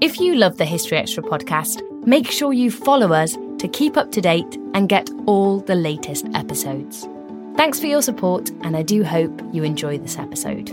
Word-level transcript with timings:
If 0.00 0.18
you 0.18 0.34
love 0.34 0.56
the 0.56 0.64
History 0.64 0.96
Extra 0.96 1.22
podcast, 1.22 1.82
make 2.06 2.30
sure 2.30 2.54
you 2.54 2.70
follow 2.70 3.12
us 3.12 3.36
to 3.58 3.68
keep 3.68 3.98
up 3.98 4.10
to 4.12 4.22
date 4.22 4.56
and 4.72 4.88
get 4.88 5.10
all 5.26 5.60
the 5.60 5.74
latest 5.74 6.26
episodes. 6.32 7.06
Thanks 7.54 7.78
for 7.78 7.84
your 7.84 8.00
support, 8.00 8.48
and 8.62 8.78
I 8.78 8.82
do 8.82 9.04
hope 9.04 9.42
you 9.52 9.62
enjoy 9.62 9.98
this 9.98 10.16
episode. 10.16 10.70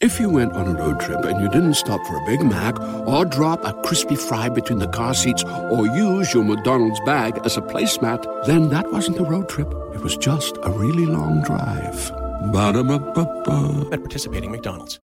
If 0.00 0.18
you 0.18 0.28
went 0.28 0.54
on 0.54 0.74
a 0.74 0.76
road 0.76 0.98
trip 0.98 1.24
and 1.24 1.40
you 1.40 1.48
didn't 1.50 1.74
stop 1.74 2.04
for 2.04 2.16
a 2.16 2.26
Big 2.26 2.42
Mac 2.42 2.80
or 3.06 3.24
drop 3.24 3.64
a 3.64 3.72
crispy 3.84 4.16
fry 4.16 4.48
between 4.48 4.80
the 4.80 4.88
car 4.88 5.14
seats 5.14 5.44
or 5.44 5.86
use 5.86 6.34
your 6.34 6.42
McDonald's 6.42 6.98
bag 7.06 7.38
as 7.44 7.56
a 7.56 7.62
placemat, 7.62 8.44
then 8.44 8.70
that 8.70 8.90
wasn't 8.90 9.20
a 9.20 9.24
road 9.24 9.48
trip. 9.48 9.72
It 9.94 10.00
was 10.00 10.16
just 10.16 10.56
a 10.64 10.70
really 10.70 11.06
long 11.06 11.42
drive. 11.42 12.10
Ba-da-ba-ba-ba. 12.52 13.90
at 13.92 14.00
participating 14.00 14.50
McDonald's. 14.50 14.98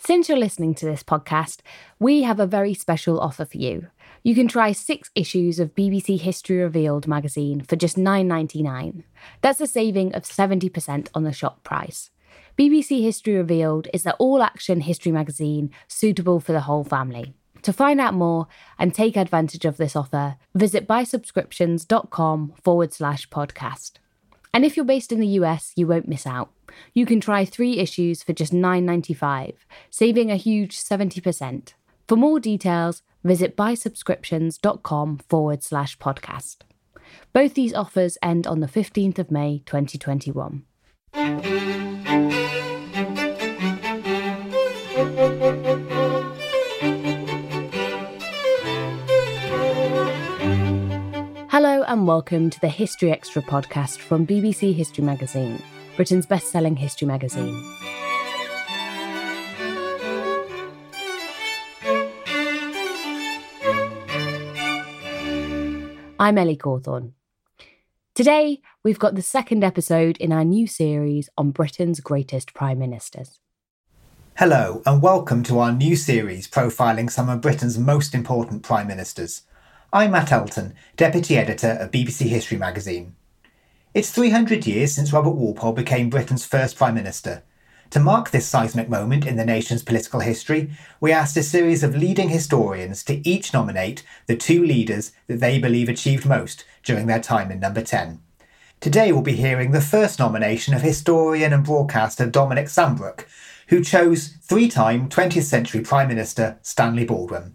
Since 0.00 0.28
you're 0.28 0.38
listening 0.38 0.74
to 0.76 0.86
this 0.86 1.02
podcast, 1.02 1.58
we 1.98 2.22
have 2.22 2.38
a 2.38 2.46
very 2.46 2.72
special 2.72 3.18
offer 3.20 3.44
for 3.44 3.58
you. 3.58 3.88
You 4.22 4.32
can 4.32 4.46
try 4.46 4.70
six 4.70 5.10
issues 5.16 5.58
of 5.58 5.74
BBC 5.74 6.20
History 6.20 6.58
Revealed 6.58 7.08
magazine 7.08 7.62
for 7.62 7.74
just 7.74 7.96
$9.99. 7.96 9.02
That's 9.40 9.60
a 9.60 9.66
saving 9.66 10.14
of 10.14 10.22
70% 10.22 11.08
on 11.14 11.24
the 11.24 11.32
shop 11.32 11.64
price. 11.64 12.10
BBC 12.56 13.02
History 13.02 13.34
Revealed 13.34 13.88
is 13.92 14.04
the 14.04 14.14
all 14.14 14.40
action 14.40 14.82
history 14.82 15.10
magazine 15.10 15.70
suitable 15.88 16.38
for 16.38 16.52
the 16.52 16.62
whole 16.62 16.84
family. 16.84 17.34
To 17.62 17.72
find 17.72 18.00
out 18.00 18.14
more 18.14 18.46
and 18.78 18.94
take 18.94 19.16
advantage 19.16 19.64
of 19.64 19.78
this 19.78 19.96
offer, 19.96 20.36
visit 20.54 20.86
buysubscriptions.com 20.86 22.54
forward 22.62 22.92
slash 22.92 23.28
podcast. 23.28 23.94
And 24.54 24.64
if 24.64 24.76
you're 24.76 24.86
based 24.86 25.10
in 25.10 25.18
the 25.18 25.38
US, 25.40 25.72
you 25.74 25.88
won't 25.88 26.08
miss 26.08 26.24
out. 26.24 26.50
You 26.94 27.06
can 27.06 27.20
try 27.20 27.44
three 27.44 27.78
issues 27.78 28.22
for 28.22 28.32
just 28.32 28.52
$9.95, 28.52 29.54
saving 29.90 30.30
a 30.30 30.36
huge 30.36 30.76
70%. 30.76 31.74
For 32.06 32.16
more 32.16 32.40
details, 32.40 33.02
visit 33.24 33.56
buysubscriptions.com 33.56 35.18
forward 35.28 35.62
slash 35.62 35.98
podcast. 35.98 36.58
Both 37.32 37.54
these 37.54 37.74
offers 37.74 38.18
end 38.22 38.46
on 38.46 38.60
the 38.60 38.66
15th 38.66 39.18
of 39.18 39.30
May 39.30 39.62
2021. 39.66 40.64
Hello 51.50 51.82
and 51.82 52.06
welcome 52.06 52.50
to 52.50 52.60
the 52.60 52.68
History 52.68 53.10
Extra 53.10 53.42
podcast 53.42 53.98
from 53.98 54.24
BBC 54.24 54.72
History 54.72 55.02
Magazine, 55.02 55.60
Britain's 55.98 56.26
best 56.26 56.52
selling 56.52 56.76
history 56.76 57.08
magazine. 57.08 57.60
I'm 66.20 66.38
Ellie 66.38 66.56
Cawthorne. 66.56 67.14
Today, 68.14 68.60
we've 68.84 69.00
got 69.00 69.16
the 69.16 69.22
second 69.22 69.64
episode 69.64 70.16
in 70.18 70.30
our 70.30 70.44
new 70.44 70.68
series 70.68 71.30
on 71.36 71.50
Britain's 71.50 71.98
greatest 71.98 72.54
prime 72.54 72.78
ministers. 72.78 73.40
Hello, 74.36 74.82
and 74.86 75.02
welcome 75.02 75.42
to 75.42 75.58
our 75.58 75.72
new 75.72 75.96
series 75.96 76.46
profiling 76.48 77.10
some 77.10 77.28
of 77.28 77.40
Britain's 77.40 77.76
most 77.76 78.14
important 78.14 78.62
Prime 78.62 78.86
Ministers. 78.86 79.42
I'm 79.92 80.12
Matt 80.12 80.30
Elton, 80.30 80.74
Deputy 80.96 81.36
Editor 81.36 81.76
of 81.80 81.90
BBC 81.90 82.28
History 82.28 82.56
magazine. 82.56 83.16
It's 83.94 84.10
300 84.10 84.66
years 84.66 84.92
since 84.92 85.14
Robert 85.14 85.30
Walpole 85.30 85.72
became 85.72 86.10
Britain's 86.10 86.44
first 86.44 86.76
Prime 86.76 86.94
Minister. 86.94 87.42
To 87.90 87.98
mark 87.98 88.30
this 88.30 88.46
seismic 88.46 88.90
moment 88.90 89.26
in 89.26 89.36
the 89.36 89.46
nation's 89.46 89.82
political 89.82 90.20
history, 90.20 90.72
we 91.00 91.10
asked 91.10 91.38
a 91.38 91.42
series 91.42 91.82
of 91.82 91.96
leading 91.96 92.28
historians 92.28 93.02
to 93.04 93.26
each 93.26 93.54
nominate 93.54 94.04
the 94.26 94.36
two 94.36 94.62
leaders 94.62 95.12
that 95.26 95.40
they 95.40 95.58
believe 95.58 95.88
achieved 95.88 96.26
most 96.26 96.66
during 96.82 97.06
their 97.06 97.18
time 97.18 97.50
in 97.50 97.60
Number 97.60 97.80
10. 97.80 98.20
Today 98.78 99.10
we'll 99.10 99.22
be 99.22 99.32
hearing 99.32 99.70
the 99.70 99.80
first 99.80 100.18
nomination 100.18 100.74
of 100.74 100.82
historian 100.82 101.54
and 101.54 101.64
broadcaster 101.64 102.26
Dominic 102.26 102.66
Sandbrook, 102.66 103.24
who 103.68 103.82
chose 103.82 104.34
three 104.42 104.68
time 104.68 105.08
20th 105.08 105.44
century 105.44 105.80
Prime 105.80 106.08
Minister 106.08 106.58
Stanley 106.60 107.06
Baldwin. 107.06 107.54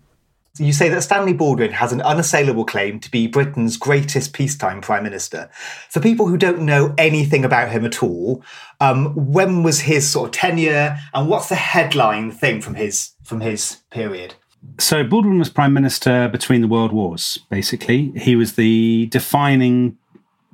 You 0.59 0.72
say 0.72 0.88
that 0.90 1.02
Stanley 1.02 1.34
Baldwin 1.34 1.72
has 1.72 1.91
an 1.91 2.02
unassailable 2.02 2.66
claim 2.66 3.00
to 3.00 3.09
be 3.09 3.25
Britain's 3.25 3.75
greatest 3.75 4.34
peacetime 4.34 4.81
Prime 4.81 5.02
Minister. 5.02 5.50
For 5.90 6.00
people 6.00 6.28
who 6.28 6.38
don't 6.38 6.62
know 6.62 6.94
anything 6.96 7.44
about 7.44 7.72
him 7.72 7.84
at 7.86 8.03
all, 8.03 8.44
um, 8.80 9.16
when 9.16 9.63
was 9.63 9.80
his 9.80 10.08
sort 10.08 10.28
of 10.28 10.31
tenure 10.34 10.96
and 11.16 11.28
what's 11.28 11.50
the 11.50 11.56
headline 11.56 12.30
thing 12.30 12.62
from 12.62 12.75
his 12.75 13.13
from 13.24 13.42
his 13.42 13.78
period? 13.90 14.36
So 14.80 15.03
Baldwin 15.03 15.40
was 15.40 15.50
prime 15.50 15.74
minister 15.74 16.28
between 16.28 16.62
the 16.62 16.68
world 16.68 16.92
wars. 16.92 17.40
Basically, 17.50 18.12
he 18.16 18.36
was 18.36 18.53
the 18.53 19.08
defining 19.08 19.97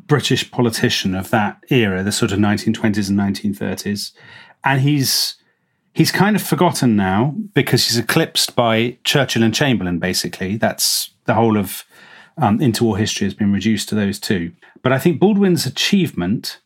British 0.07 0.49
politician 0.49 1.13
of 1.13 1.29
that 1.31 1.61
era, 1.69 2.03
the 2.03 2.13
sort 2.13 2.31
of 2.31 2.39
1920s 2.39 3.09
and 3.09 3.19
1930s, 3.19 4.13
and 4.63 4.79
he's 4.79 5.35
he's 5.99 6.13
kind 6.13 6.33
of 6.37 6.41
forgotten 6.41 6.95
now 6.95 7.35
because 7.53 7.85
he's 7.85 7.97
eclipsed 7.97 8.55
by 8.55 8.97
Churchill 9.03 9.43
and 9.43 9.53
Chamberlain. 9.53 9.99
Basically, 9.99 10.55
that's 10.55 11.09
the 11.25 11.33
whole 11.33 11.57
of 11.57 11.83
um, 12.37 12.59
interwar 12.59 12.97
history 12.97 13.25
has 13.25 13.33
been 13.33 13.51
reduced 13.51 13.89
to 13.89 13.95
those 13.95 14.17
two. 14.17 14.53
But 14.81 14.93
I 14.93 14.97
think 14.97 15.19
Baldwin's 15.19 15.65
achievement 15.65 16.61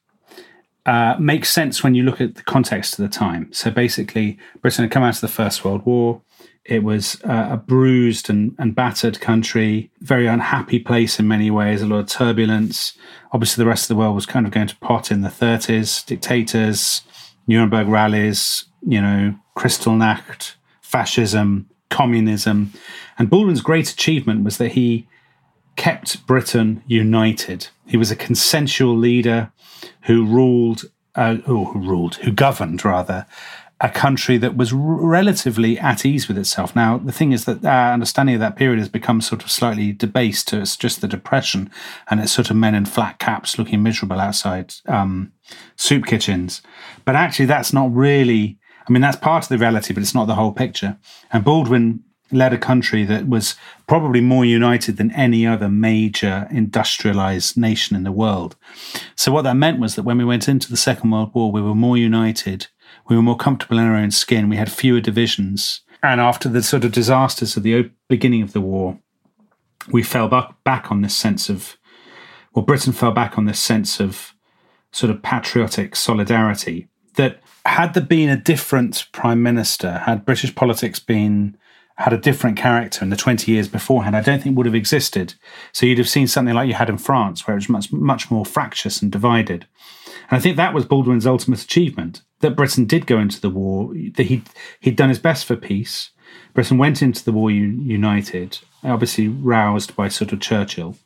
uh, 0.85 1.15
makes 1.19 1.51
sense 1.51 1.83
when 1.83 1.95
you 1.95 2.03
look 2.03 2.21
at 2.21 2.35
the 2.35 2.43
context 2.43 2.99
of 2.99 3.03
the 3.03 3.09
time. 3.09 3.51
So 3.51 3.71
basically, 3.71 4.37
Britain 4.61 4.83
had 4.83 4.91
come 4.91 5.01
out 5.01 5.15
of 5.15 5.21
the 5.21 5.27
First 5.27 5.65
World 5.65 5.83
War. 5.83 6.21
It 6.63 6.83
was 6.83 7.19
uh, 7.23 7.47
a 7.53 7.57
bruised 7.57 8.29
and, 8.29 8.55
and 8.59 8.75
battered 8.75 9.19
country, 9.19 9.89
very 9.99 10.27
unhappy 10.27 10.77
place 10.77 11.19
in 11.19 11.27
many 11.27 11.49
ways, 11.49 11.81
a 11.81 11.87
lot 11.87 12.01
of 12.01 12.07
turbulence. 12.07 12.95
Obviously, 13.31 13.63
the 13.63 13.67
rest 13.67 13.85
of 13.85 13.87
the 13.87 13.95
world 13.99 14.13
was 14.13 14.27
kind 14.27 14.45
of 14.45 14.51
going 14.51 14.67
to 14.67 14.77
pot 14.77 15.11
in 15.11 15.21
the 15.21 15.29
30s, 15.29 16.05
dictators, 16.05 17.01
Nuremberg 17.47 17.87
rallies, 17.87 18.65
you 18.85 19.01
know, 19.01 19.35
Kristallnacht, 19.57 20.55
fascism, 20.81 21.69
communism. 21.89 22.73
And 23.17 23.29
Baldwin's 23.29 23.61
great 23.61 23.89
achievement 23.89 24.43
was 24.43 24.57
that 24.57 24.73
he 24.73 25.07
kept 25.75 26.25
Britain 26.25 26.83
united. 26.87 27.67
He 27.87 27.97
was 27.97 28.11
a 28.11 28.15
consensual 28.15 28.97
leader 28.97 29.51
who 30.03 30.25
ruled, 30.25 30.85
uh, 31.15 31.35
who 31.35 31.71
ruled, 31.73 32.15
who 32.15 32.31
governed 32.31 32.83
rather, 32.85 33.25
a 33.83 33.89
country 33.89 34.37
that 34.37 34.55
was 34.55 34.71
relatively 34.71 35.77
at 35.77 36.05
ease 36.05 36.29
with 36.29 36.37
itself. 36.37 36.73
Now, 36.73 36.97
the 36.97 37.11
thing 37.11 37.33
is 37.33 37.43
that 37.45 37.65
our 37.65 37.91
understanding 37.91 38.35
of 38.35 38.39
that 38.39 38.55
period 38.55 38.79
has 38.79 38.87
become 38.87 39.19
sort 39.19 39.43
of 39.43 39.51
slightly 39.51 39.91
debased 39.91 40.47
to 40.47 40.61
it's 40.61 40.77
just 40.77 41.01
the 41.01 41.07
depression 41.07 41.69
and 42.09 42.21
it's 42.21 42.31
sort 42.31 42.49
of 42.49 42.55
men 42.55 42.75
in 42.75 42.85
flat 42.85 43.19
caps 43.19 43.59
looking 43.59 43.83
miserable 43.83 44.21
outside 44.21 44.73
um, 44.87 45.33
soup 45.75 46.05
kitchens. 46.05 46.61
But 47.03 47.15
actually, 47.15 47.47
that's 47.47 47.73
not 47.73 47.93
really, 47.93 48.57
I 48.87 48.91
mean, 48.91 49.01
that's 49.01 49.17
part 49.17 49.43
of 49.43 49.49
the 49.49 49.57
reality, 49.57 49.93
but 49.93 50.01
it's 50.03 50.15
not 50.15 50.25
the 50.25 50.35
whole 50.35 50.51
picture. 50.51 50.97
And 51.31 51.43
Baldwin 51.43 52.03
led 52.31 52.53
a 52.53 52.57
country 52.57 53.03
that 53.05 53.27
was 53.27 53.55
probably 53.87 54.21
more 54.21 54.43
united 54.43 54.97
than 54.97 55.11
any 55.11 55.45
other 55.45 55.69
major 55.69 56.47
industrialized 56.51 57.57
nation 57.57 57.95
in 57.95 58.03
the 58.03 58.11
world. 58.11 58.55
So, 59.15 59.31
what 59.31 59.43
that 59.43 59.55
meant 59.55 59.79
was 59.79 59.95
that 59.95 60.03
when 60.03 60.17
we 60.17 60.25
went 60.25 60.49
into 60.49 60.69
the 60.69 60.77
Second 60.77 61.11
World 61.11 61.33
War, 61.33 61.51
we 61.51 61.61
were 61.61 61.75
more 61.75 61.97
united, 61.97 62.67
we 63.07 63.15
were 63.15 63.21
more 63.21 63.37
comfortable 63.37 63.77
in 63.77 63.85
our 63.85 63.95
own 63.95 64.11
skin, 64.11 64.49
we 64.49 64.57
had 64.57 64.71
fewer 64.71 64.99
divisions. 64.99 65.81
And 66.01 66.19
after 66.19 66.49
the 66.49 66.63
sort 66.63 66.83
of 66.83 66.91
disasters 66.91 67.55
of 67.55 67.63
the 67.63 67.89
beginning 68.09 68.41
of 68.41 68.51
the 68.51 68.61
war, 68.61 68.99
we 69.91 70.03
fell 70.03 70.27
back, 70.27 70.53
back 70.63 70.91
on 70.91 71.01
this 71.01 71.15
sense 71.15 71.49
of, 71.49 71.77
well, 72.53 72.65
Britain 72.65 72.93
fell 72.93 73.11
back 73.11 73.37
on 73.37 73.45
this 73.45 73.59
sense 73.59 73.99
of 73.99 74.33
sort 74.91 75.09
of 75.09 75.23
patriotic 75.23 75.95
solidarity 75.95 76.87
that 77.15 77.39
had 77.65 77.93
there 77.93 78.03
been 78.03 78.29
a 78.29 78.37
different 78.37 79.07
prime 79.11 79.41
minister, 79.41 79.99
had 79.99 80.25
British 80.25 80.53
politics 80.53 80.99
been 80.99 81.57
had 81.95 82.13
a 82.13 82.17
different 82.17 82.57
character 82.57 83.03
in 83.03 83.11
the 83.11 83.15
20 83.15 83.51
years 83.51 83.67
beforehand, 83.67 84.15
I 84.15 84.21
don't 84.21 84.41
think 84.41 84.57
would 84.57 84.65
have 84.65 84.75
existed. 84.75 85.35
So 85.71 85.85
you'd 85.85 85.99
have 85.99 86.09
seen 86.09 86.27
something 86.27 86.55
like 86.55 86.67
you 86.67 86.73
had 86.73 86.89
in 86.89 86.97
France, 86.97 87.45
where 87.45 87.55
it 87.55 87.59
was 87.59 87.69
much, 87.69 87.93
much 87.93 88.31
more 88.31 88.45
fractious 88.45 89.01
and 89.01 89.11
divided. 89.11 89.67
And 90.29 90.37
I 90.37 90.39
think 90.39 90.57
that 90.57 90.73
was 90.73 90.85
Baldwin's 90.85 91.27
ultimate 91.27 91.61
achievement 91.61 92.23
that 92.39 92.55
Britain 92.55 92.85
did 92.85 93.05
go 93.05 93.19
into 93.19 93.39
the 93.39 93.49
war, 93.49 93.93
that 94.15 94.23
he'd, 94.23 94.49
he'd 94.79 94.95
done 94.95 95.09
his 95.09 95.19
best 95.19 95.45
for 95.45 95.55
peace. 95.55 96.09
Britain 96.55 96.79
went 96.79 97.03
into 97.03 97.23
the 97.23 97.31
war 97.31 97.51
un- 97.51 97.81
united, 97.85 98.57
obviously 98.83 99.27
roused 99.27 99.95
by 99.95 100.07
sort 100.07 100.33
of 100.33 100.41
Churchill. 100.41 100.97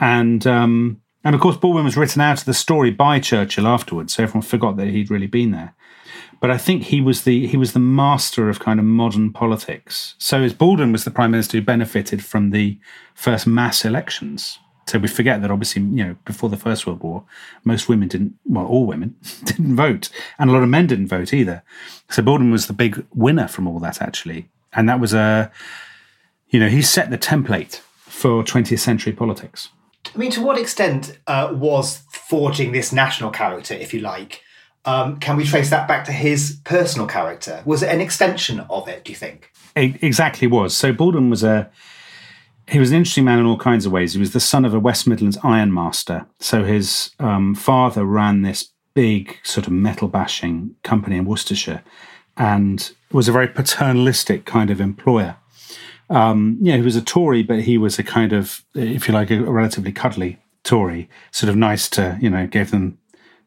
And, 0.00 0.44
um, 0.44 1.00
and 1.22 1.36
of 1.36 1.40
course, 1.40 1.56
Baldwin 1.56 1.84
was 1.84 1.96
written 1.96 2.20
out 2.20 2.40
of 2.40 2.46
the 2.46 2.54
story 2.54 2.90
by 2.90 3.20
Churchill 3.20 3.66
afterwards, 3.66 4.14
so 4.14 4.24
everyone 4.24 4.42
forgot 4.42 4.76
that 4.76 4.88
he'd 4.88 5.10
really 5.10 5.28
been 5.28 5.52
there 5.52 5.74
but 6.40 6.50
I 6.50 6.58
think 6.58 6.84
he 6.84 7.00
was 7.00 7.22
the 7.22 7.46
he 7.46 7.56
was 7.56 7.72
the 7.72 7.78
master 7.78 8.48
of 8.48 8.60
kind 8.60 8.78
of 8.78 8.86
modern 8.86 9.32
politics. 9.32 10.14
So 10.18 10.42
as 10.42 10.52
Baldwin 10.52 10.92
was 10.92 11.04
the 11.04 11.10
prime 11.10 11.30
minister 11.30 11.58
who 11.58 11.64
benefited 11.64 12.24
from 12.24 12.50
the 12.50 12.78
first 13.14 13.46
mass 13.46 13.84
elections 13.84 14.58
So 14.86 15.00
we 15.00 15.08
forget 15.08 15.42
that 15.42 15.50
obviously, 15.50 15.82
you 15.82 16.04
know, 16.04 16.16
before 16.24 16.48
the 16.48 16.56
First 16.56 16.86
World 16.86 17.00
War, 17.00 17.24
most 17.64 17.88
women 17.88 18.06
didn't, 18.06 18.34
well, 18.44 18.66
all 18.66 18.86
women 18.86 19.16
didn't 19.44 19.74
vote, 19.74 20.10
and 20.38 20.48
a 20.48 20.52
lot 20.52 20.62
of 20.62 20.68
men 20.68 20.86
didn't 20.86 21.08
vote 21.08 21.34
either. 21.34 21.62
So 22.08 22.22
Baldwin 22.22 22.52
was 22.52 22.68
the 22.68 22.72
big 22.72 23.04
winner 23.12 23.48
from 23.48 23.66
all 23.66 23.80
that, 23.80 24.00
actually. 24.00 24.48
And 24.72 24.88
that 24.88 25.00
was 25.00 25.12
a, 25.12 25.50
you 26.50 26.60
know, 26.60 26.68
he 26.68 26.82
set 26.82 27.10
the 27.10 27.18
template 27.18 27.80
for 27.96 28.44
20th 28.44 28.78
century 28.78 29.12
politics. 29.12 29.70
I 30.14 30.18
mean, 30.18 30.30
to 30.30 30.40
what 30.40 30.56
extent 30.56 31.18
uh, 31.26 31.52
was 31.52 32.02
forging 32.08 32.70
this 32.70 32.92
national 32.92 33.30
character, 33.30 33.74
if 33.74 33.92
you 33.92 33.98
like, 33.98 34.42
um, 34.86 35.18
can 35.18 35.36
we 35.36 35.44
trace 35.44 35.70
that 35.70 35.86
back 35.88 36.04
to 36.04 36.12
his 36.12 36.60
personal 36.64 37.06
character? 37.06 37.62
Was 37.64 37.82
it 37.82 37.88
an 37.88 38.00
extension 38.00 38.60
of 38.70 38.88
it, 38.88 39.04
do 39.04 39.12
you 39.12 39.16
think? 39.16 39.50
It 39.74 40.02
exactly 40.02 40.46
was. 40.46 40.76
So 40.76 40.92
Baldwin 40.92 41.28
was 41.28 41.42
a 41.44 41.70
he 42.68 42.80
was 42.80 42.90
an 42.90 42.96
interesting 42.96 43.24
man 43.24 43.38
in 43.38 43.46
all 43.46 43.58
kinds 43.58 43.86
of 43.86 43.92
ways. 43.92 44.14
He 44.14 44.18
was 44.18 44.32
the 44.32 44.40
son 44.40 44.64
of 44.64 44.74
a 44.74 44.80
West 44.80 45.06
Midlands 45.06 45.38
ironmaster. 45.44 46.26
So 46.40 46.64
his 46.64 47.10
um, 47.20 47.54
father 47.54 48.04
ran 48.04 48.42
this 48.42 48.70
big 48.94 49.38
sort 49.44 49.66
of 49.66 49.72
metal 49.72 50.08
bashing 50.08 50.74
company 50.82 51.16
in 51.16 51.26
Worcestershire 51.26 51.84
and 52.36 52.90
was 53.12 53.28
a 53.28 53.32
very 53.32 53.46
paternalistic 53.46 54.46
kind 54.46 54.70
of 54.70 54.80
employer. 54.80 55.36
Um, 56.10 56.58
yeah, 56.60 56.76
he 56.76 56.82
was 56.82 56.96
a 56.96 57.02
Tory, 57.02 57.42
but 57.42 57.60
he 57.60 57.78
was 57.78 57.98
a 57.98 58.02
kind 58.02 58.32
of, 58.32 58.64
if 58.74 59.06
you 59.06 59.14
like, 59.14 59.30
a, 59.30 59.44
a 59.44 59.50
relatively 59.50 59.92
cuddly 59.92 60.40
Tory, 60.64 61.08
sort 61.30 61.50
of 61.50 61.56
nice 61.56 61.88
to, 61.90 62.18
you 62.20 62.30
know, 62.30 62.46
gave 62.46 62.70
them 62.70 62.98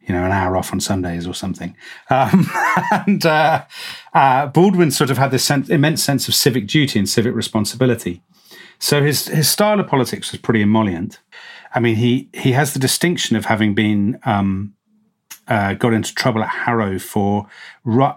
you 0.10 0.16
know, 0.16 0.26
an 0.26 0.32
hour 0.32 0.58
off 0.58 0.74
on 0.74 0.80
Sundays 0.80 1.28
or 1.28 1.36
something. 1.36 1.76
Um, 2.10 2.50
and 2.92 3.24
uh, 3.24 3.64
uh, 4.16 4.48
Baldwin 4.48 4.90
sort 4.90 5.12
of 5.12 5.20
had 5.20 5.30
this 5.30 5.46
sense, 5.46 5.70
immense 5.70 6.04
sense 6.04 6.28
of 6.28 6.34
civic 6.34 6.66
duty 6.66 6.98
and 6.98 7.08
civic 7.08 7.36
responsibility. 7.36 8.24
So 8.80 9.04
his 9.04 9.28
his 9.28 9.48
style 9.48 9.80
of 9.80 9.88
politics 9.88 10.32
was 10.32 10.42
pretty 10.42 10.62
emollient. 10.62 11.20
I 11.76 11.80
mean, 11.80 11.96
he 11.96 12.30
he 12.34 12.54
has 12.54 12.74
the 12.74 12.80
distinction 12.80 13.36
of 13.36 13.46
having 13.46 13.76
been 13.76 14.20
um, 14.26 14.74
uh, 15.48 15.76
got 15.76 15.94
into 15.94 16.16
trouble 16.16 16.42
at 16.42 16.50
Harrow 16.50 16.98
for 16.98 17.48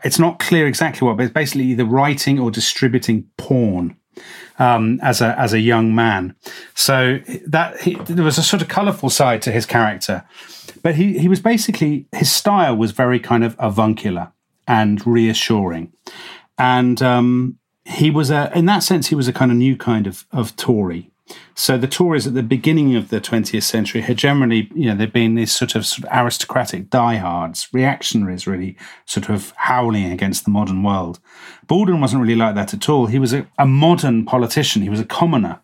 it's 0.03 0.19
not 0.19 0.39
clear 0.39 0.67
exactly 0.67 1.07
what, 1.07 1.19
but 1.19 1.25
it's 1.25 1.33
basically 1.35 1.65
either 1.65 1.85
writing 1.85 2.39
or 2.39 2.51
distributing 2.51 3.29
porn 3.37 3.97
um, 4.59 5.01
as 5.03 5.21
a 5.21 5.39
as 5.39 5.53
a 5.53 5.61
young 5.61 5.95
man. 5.95 6.37
So 6.75 7.19
that 7.47 7.81
he, 7.81 7.95
there 7.95 8.25
was 8.25 8.39
a 8.39 8.43
sort 8.43 8.63
of 8.63 8.69
colourful 8.69 9.11
side 9.11 9.43
to 9.43 9.53
his 9.53 9.67
character, 9.67 10.25
but 10.83 10.97
he 10.97 11.19
he 11.19 11.29
was 11.29 11.41
basically 11.41 12.07
his 12.13 12.31
style 12.31 12.77
was 12.77 12.93
very 12.93 13.19
kind 13.19 13.45
of 13.45 13.57
avuncular 13.59 14.33
and 14.67 15.05
reassuring, 15.07 15.93
and 16.59 17.01
um, 17.03 17.59
he 17.85 18.11
was 18.11 18.31
a 18.31 18.51
in 18.57 18.67
that 18.67 18.83
sense 18.83 19.09
he 19.09 19.15
was 19.15 19.29
a 19.29 19.33
kind 19.33 19.51
of 19.51 19.57
new 19.57 19.77
kind 19.77 20.07
of 20.07 20.27
of 20.33 20.57
Tory. 20.57 21.13
So 21.55 21.79
the 21.79 21.87
Tories 21.87 22.27
at 22.27 22.35
the 22.35 22.43
beginning 22.43 22.97
of 22.97 23.09
the 23.09 23.21
20th 23.21 23.63
century 23.63 24.01
had 24.03 24.17
generally, 24.17 24.71
you 24.75 24.87
know, 24.87 24.97
they'd 24.97 25.13
been 25.13 25.35
these 25.35 25.53
sort 25.53 25.75
of, 25.75 25.87
sort 25.87 26.07
of 26.07 26.13
aristocratic 26.13 26.91
diehards, 26.91 27.69
reactionaries, 27.73 28.47
really 28.47 28.77
sort 29.07 29.29
of 29.29 29.53
howling 29.57 30.11
against 30.11 30.45
the 30.45 30.51
modern 30.51 30.83
world. 30.83 31.21
Baldwin 31.67 32.01
wasn't 32.01 32.23
really 32.23 32.35
like 32.35 32.55
that 32.55 32.75
at 32.75 32.89
all. 32.89 33.07
He 33.07 33.19
was 33.19 33.33
a, 33.33 33.47
a 33.59 33.67
modern 33.67 34.25
politician. 34.25 34.83
He 34.83 34.91
was 34.91 35.01
a 35.01 35.05
commoner, 35.05 35.61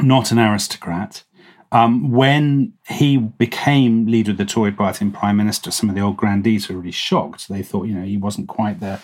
not 0.00 0.32
an 0.32 0.38
aristocrat. 0.38 1.24
Um, 1.72 2.10
when 2.10 2.72
he 2.88 3.16
became 3.16 4.06
leader 4.06 4.32
of 4.32 4.38
the 4.38 4.44
Tory 4.44 4.72
party 4.72 5.04
and 5.04 5.14
prime 5.14 5.36
minister, 5.36 5.70
some 5.70 5.88
of 5.88 5.94
the 5.94 6.00
old 6.00 6.16
grandees 6.16 6.68
were 6.68 6.76
really 6.76 6.90
shocked. 6.90 7.48
They 7.48 7.62
thought, 7.62 7.86
you 7.86 7.94
know, 7.94 8.04
he 8.04 8.16
wasn't 8.16 8.48
quite 8.48 8.80
the, 8.80 9.00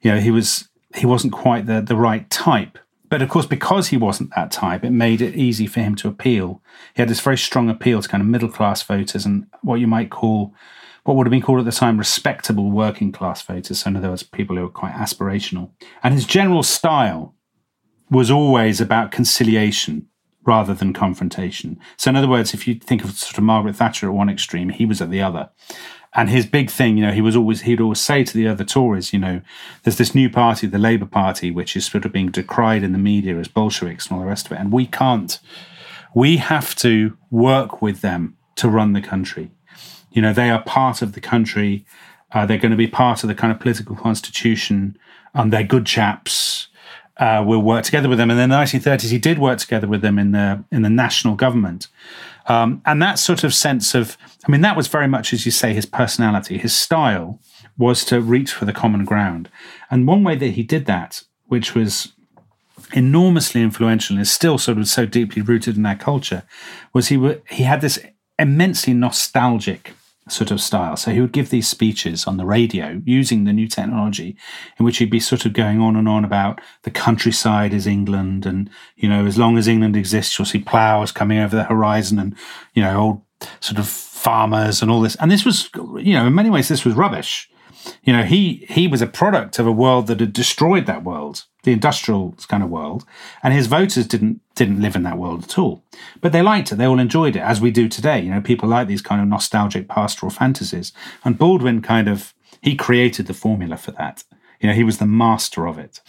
you 0.00 0.12
know, 0.12 0.18
he 0.18 0.30
was 0.30 0.68
he 0.94 1.06
wasn't 1.06 1.32
quite 1.32 1.66
the, 1.66 1.80
the 1.80 1.96
right 1.96 2.28
type. 2.28 2.78
But 3.08 3.22
of 3.22 3.28
course, 3.28 3.46
because 3.46 3.88
he 3.88 3.96
wasn't 3.96 4.34
that 4.34 4.50
type, 4.50 4.84
it 4.84 4.90
made 4.90 5.20
it 5.20 5.36
easy 5.36 5.66
for 5.66 5.80
him 5.80 5.94
to 5.96 6.08
appeal. 6.08 6.62
He 6.94 7.02
had 7.02 7.08
this 7.08 7.20
very 7.20 7.38
strong 7.38 7.68
appeal 7.68 8.00
to 8.00 8.08
kind 8.08 8.22
of 8.22 8.26
middle 8.26 8.48
class 8.48 8.82
voters 8.82 9.26
and 9.26 9.46
what 9.60 9.80
you 9.80 9.86
might 9.86 10.10
call, 10.10 10.54
what 11.04 11.16
would 11.16 11.26
have 11.26 11.30
been 11.30 11.42
called 11.42 11.58
at 11.58 11.66
the 11.66 11.72
time, 11.72 11.98
respectable 11.98 12.70
working 12.70 13.12
class 13.12 13.42
voters. 13.42 13.80
So, 13.80 13.88
in 13.88 13.96
other 13.96 14.08
words, 14.08 14.22
people 14.22 14.56
who 14.56 14.62
were 14.62 14.70
quite 14.70 14.94
aspirational. 14.94 15.70
And 16.02 16.14
his 16.14 16.24
general 16.24 16.62
style 16.62 17.34
was 18.10 18.30
always 18.30 18.80
about 18.80 19.12
conciliation 19.12 20.08
rather 20.44 20.74
than 20.74 20.92
confrontation. 20.92 21.78
So, 21.96 22.10
in 22.10 22.16
other 22.16 22.28
words, 22.28 22.54
if 22.54 22.66
you 22.66 22.74
think 22.74 23.04
of 23.04 23.12
sort 23.12 23.38
of 23.38 23.44
Margaret 23.44 23.76
Thatcher 23.76 24.06
at 24.06 24.14
one 24.14 24.28
extreme, 24.28 24.70
he 24.70 24.86
was 24.86 25.00
at 25.00 25.10
the 25.10 25.22
other. 25.22 25.50
And 26.14 26.28
his 26.28 26.44
big 26.44 26.68
thing, 26.68 26.98
you 26.98 27.06
know, 27.06 27.12
he 27.12 27.22
was 27.22 27.34
always 27.34 27.62
he'd 27.62 27.80
always 27.80 28.00
say 28.00 28.22
to 28.22 28.36
the 28.36 28.46
other 28.46 28.64
Tories, 28.64 29.12
you 29.12 29.18
know, 29.18 29.40
there's 29.82 29.96
this 29.96 30.14
new 30.14 30.28
party, 30.28 30.66
the 30.66 30.78
Labour 30.78 31.06
Party, 31.06 31.50
which 31.50 31.74
is 31.74 31.86
sort 31.86 32.04
of 32.04 32.12
being 32.12 32.30
decried 32.30 32.82
in 32.82 32.92
the 32.92 32.98
media 32.98 33.38
as 33.38 33.48
Bolsheviks 33.48 34.06
and 34.06 34.16
all 34.16 34.22
the 34.22 34.28
rest 34.28 34.46
of 34.46 34.52
it, 34.52 34.58
and 34.58 34.72
we 34.72 34.86
can't. 34.86 35.38
We 36.14 36.36
have 36.36 36.74
to 36.76 37.16
work 37.30 37.80
with 37.80 38.02
them 38.02 38.36
to 38.56 38.68
run 38.68 38.92
the 38.92 39.00
country. 39.00 39.50
You 40.10 40.20
know, 40.20 40.34
they 40.34 40.50
are 40.50 40.62
part 40.62 41.00
of 41.00 41.14
the 41.14 41.22
country. 41.22 41.86
Uh, 42.32 42.44
they're 42.44 42.58
going 42.58 42.70
to 42.70 42.76
be 42.76 42.86
part 42.86 43.24
of 43.24 43.28
the 43.28 43.34
kind 43.34 43.50
of 43.50 43.58
political 43.58 43.96
constitution. 43.96 44.98
Um, 45.34 45.48
they're 45.48 45.64
good 45.64 45.86
chaps. 45.86 46.68
Uh, 47.18 47.44
we'll 47.46 47.60
work 47.60 47.84
together 47.84 48.08
with 48.08 48.18
them. 48.18 48.30
And 48.30 48.40
in 48.40 48.48
the 48.48 48.56
1930s, 48.56 49.10
he 49.10 49.18
did 49.18 49.38
work 49.38 49.58
together 49.58 49.86
with 49.86 50.00
them 50.00 50.18
in 50.18 50.32
the 50.32 50.64
in 50.70 50.82
the 50.82 50.90
national 50.90 51.34
government. 51.34 51.88
Um, 52.46 52.82
and 52.84 53.00
that 53.02 53.18
sort 53.18 53.44
of 53.44 53.54
sense 53.54 53.94
of, 53.94 54.16
I 54.46 54.50
mean, 54.50 54.62
that 54.62 54.76
was 54.76 54.88
very 54.88 55.06
much, 55.06 55.32
as 55.32 55.46
you 55.46 55.52
say, 55.52 55.74
his 55.74 55.86
personality. 55.86 56.58
His 56.58 56.74
style 56.74 57.38
was 57.78 58.04
to 58.06 58.20
reach 58.20 58.52
for 58.52 58.64
the 58.64 58.72
common 58.72 59.04
ground. 59.04 59.48
And 59.90 60.06
one 60.06 60.24
way 60.24 60.36
that 60.36 60.48
he 60.48 60.62
did 60.62 60.86
that, 60.86 61.22
which 61.46 61.74
was 61.74 62.12
enormously 62.92 63.62
influential 63.62 64.16
and 64.16 64.22
is 64.22 64.30
still 64.30 64.58
sort 64.58 64.78
of 64.78 64.88
so 64.88 65.06
deeply 65.06 65.42
rooted 65.42 65.76
in 65.76 65.86
our 65.86 65.94
culture, 65.94 66.42
was 66.92 67.08
he, 67.08 67.16
w- 67.16 67.40
he 67.48 67.62
had 67.62 67.80
this 67.80 67.98
immensely 68.38 68.92
nostalgic 68.92 69.92
sort 70.28 70.50
of 70.50 70.60
style. 70.60 70.96
So 70.96 71.10
he 71.10 71.20
would 71.20 71.32
give 71.32 71.50
these 71.50 71.68
speeches 71.68 72.26
on 72.26 72.36
the 72.36 72.44
radio 72.44 73.02
using 73.04 73.44
the 73.44 73.52
new 73.52 73.66
technology, 73.66 74.36
in 74.78 74.84
which 74.84 74.98
he'd 74.98 75.10
be 75.10 75.20
sort 75.20 75.44
of 75.44 75.52
going 75.52 75.80
on 75.80 75.96
and 75.96 76.08
on 76.08 76.24
about 76.24 76.60
the 76.82 76.90
countryside 76.90 77.74
is 77.74 77.86
England, 77.86 78.46
and 78.46 78.70
you 78.96 79.08
know, 79.08 79.26
as 79.26 79.38
long 79.38 79.58
as 79.58 79.68
England 79.68 79.96
exists, 79.96 80.38
you'll 80.38 80.46
see 80.46 80.60
ploughs 80.60 81.12
coming 81.12 81.38
over 81.38 81.56
the 81.56 81.64
horizon, 81.64 82.18
and 82.18 82.36
you 82.74 82.82
know, 82.82 83.00
old 83.00 83.22
sort 83.60 83.78
of 83.78 83.88
farmers 83.88 84.82
and 84.82 84.90
all 84.90 85.00
this. 85.00 85.16
And 85.16 85.30
this 85.30 85.44
was, 85.44 85.68
you 85.74 86.14
know, 86.14 86.26
in 86.26 86.34
many 86.34 86.50
ways, 86.50 86.68
this 86.68 86.84
was 86.84 86.94
rubbish. 86.94 87.50
You 88.04 88.12
know, 88.12 88.24
he 88.24 88.66
he 88.68 88.86
was 88.86 89.02
a 89.02 89.06
product 89.06 89.58
of 89.58 89.66
a 89.66 89.72
world 89.72 90.06
that 90.06 90.20
had 90.20 90.32
destroyed 90.32 90.86
that 90.86 91.04
world, 91.04 91.44
the 91.64 91.72
industrial 91.72 92.34
kind 92.48 92.62
of 92.62 92.70
world, 92.70 93.04
and 93.42 93.52
his 93.54 93.66
voters 93.66 94.06
didn't 94.06 94.40
didn't 94.54 94.80
live 94.80 94.96
in 94.96 95.02
that 95.04 95.18
world 95.18 95.44
at 95.44 95.58
all. 95.58 95.82
But 96.20 96.32
they 96.32 96.42
liked 96.42 96.72
it; 96.72 96.76
they 96.76 96.84
all 96.84 96.98
enjoyed 96.98 97.36
it, 97.36 97.40
as 97.40 97.60
we 97.60 97.70
do 97.70 97.88
today. 97.88 98.20
You 98.20 98.30
know, 98.30 98.40
people 98.40 98.68
like 98.68 98.88
these 98.88 99.02
kind 99.02 99.20
of 99.20 99.28
nostalgic 99.28 99.88
pastoral 99.88 100.30
fantasies, 100.30 100.92
and 101.24 101.38
Baldwin 101.38 101.82
kind 101.82 102.08
of 102.08 102.34
he 102.60 102.76
created 102.76 103.26
the 103.26 103.34
formula 103.34 103.76
for 103.76 103.92
that. 103.92 104.24
You 104.60 104.68
know, 104.68 104.74
he 104.74 104.84
was 104.84 104.98
the 104.98 105.06
master 105.06 105.66
of 105.66 105.78
it, 105.78 106.00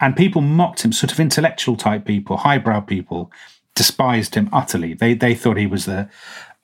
and 0.00 0.16
people 0.16 0.42
mocked 0.42 0.84
him. 0.84 0.92
Sort 0.92 1.12
of 1.12 1.20
intellectual 1.20 1.76
type 1.76 2.04
people, 2.04 2.38
highbrow 2.38 2.80
people, 2.80 3.32
despised 3.74 4.34
him 4.34 4.48
utterly. 4.52 4.94
They 4.94 5.14
they 5.14 5.34
thought 5.34 5.56
he 5.56 5.66
was 5.66 5.86
the 5.86 6.08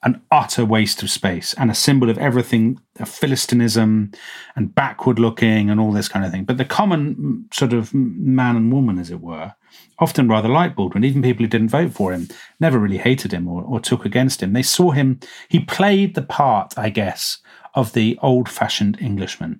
an 0.03 0.21
utter 0.31 0.63
waste 0.63 1.03
of 1.03 1.09
space 1.09 1.53
and 1.55 1.69
a 1.69 1.75
symbol 1.75 2.09
of 2.09 2.17
everything, 2.17 2.79
of 2.99 3.09
Philistinism 3.09 4.13
and 4.55 4.73
backward 4.73 5.19
looking 5.19 5.69
and 5.69 5.79
all 5.79 5.91
this 5.91 6.07
kind 6.07 6.25
of 6.25 6.31
thing. 6.31 6.45
But 6.45 6.57
the 6.57 6.65
common 6.65 7.45
sort 7.51 7.73
of 7.73 7.93
man 7.93 8.55
and 8.55 8.71
woman, 8.71 8.97
as 8.97 9.11
it 9.11 9.19
were, 9.19 9.53
often 9.99 10.29
rather 10.29 10.47
liked 10.47 10.77
Baldwin, 10.77 11.03
even 11.03 11.21
people 11.21 11.43
who 11.43 11.49
didn't 11.49 11.69
vote 11.69 11.91
for 11.91 12.13
him, 12.13 12.29
never 12.59 12.79
really 12.79 12.97
hated 12.97 13.33
him 13.33 13.47
or, 13.47 13.61
or 13.63 13.79
took 13.79 14.05
against 14.05 14.41
him. 14.41 14.53
They 14.53 14.63
saw 14.63 14.91
him, 14.91 15.19
he 15.49 15.59
played 15.59 16.15
the 16.15 16.21
part, 16.21 16.77
I 16.77 16.89
guess, 16.89 17.39
of 17.75 17.91
the 17.91 18.17
old 18.21 18.47
fashioned 18.47 19.01
Englishman. 19.01 19.59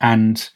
And 0.00 0.50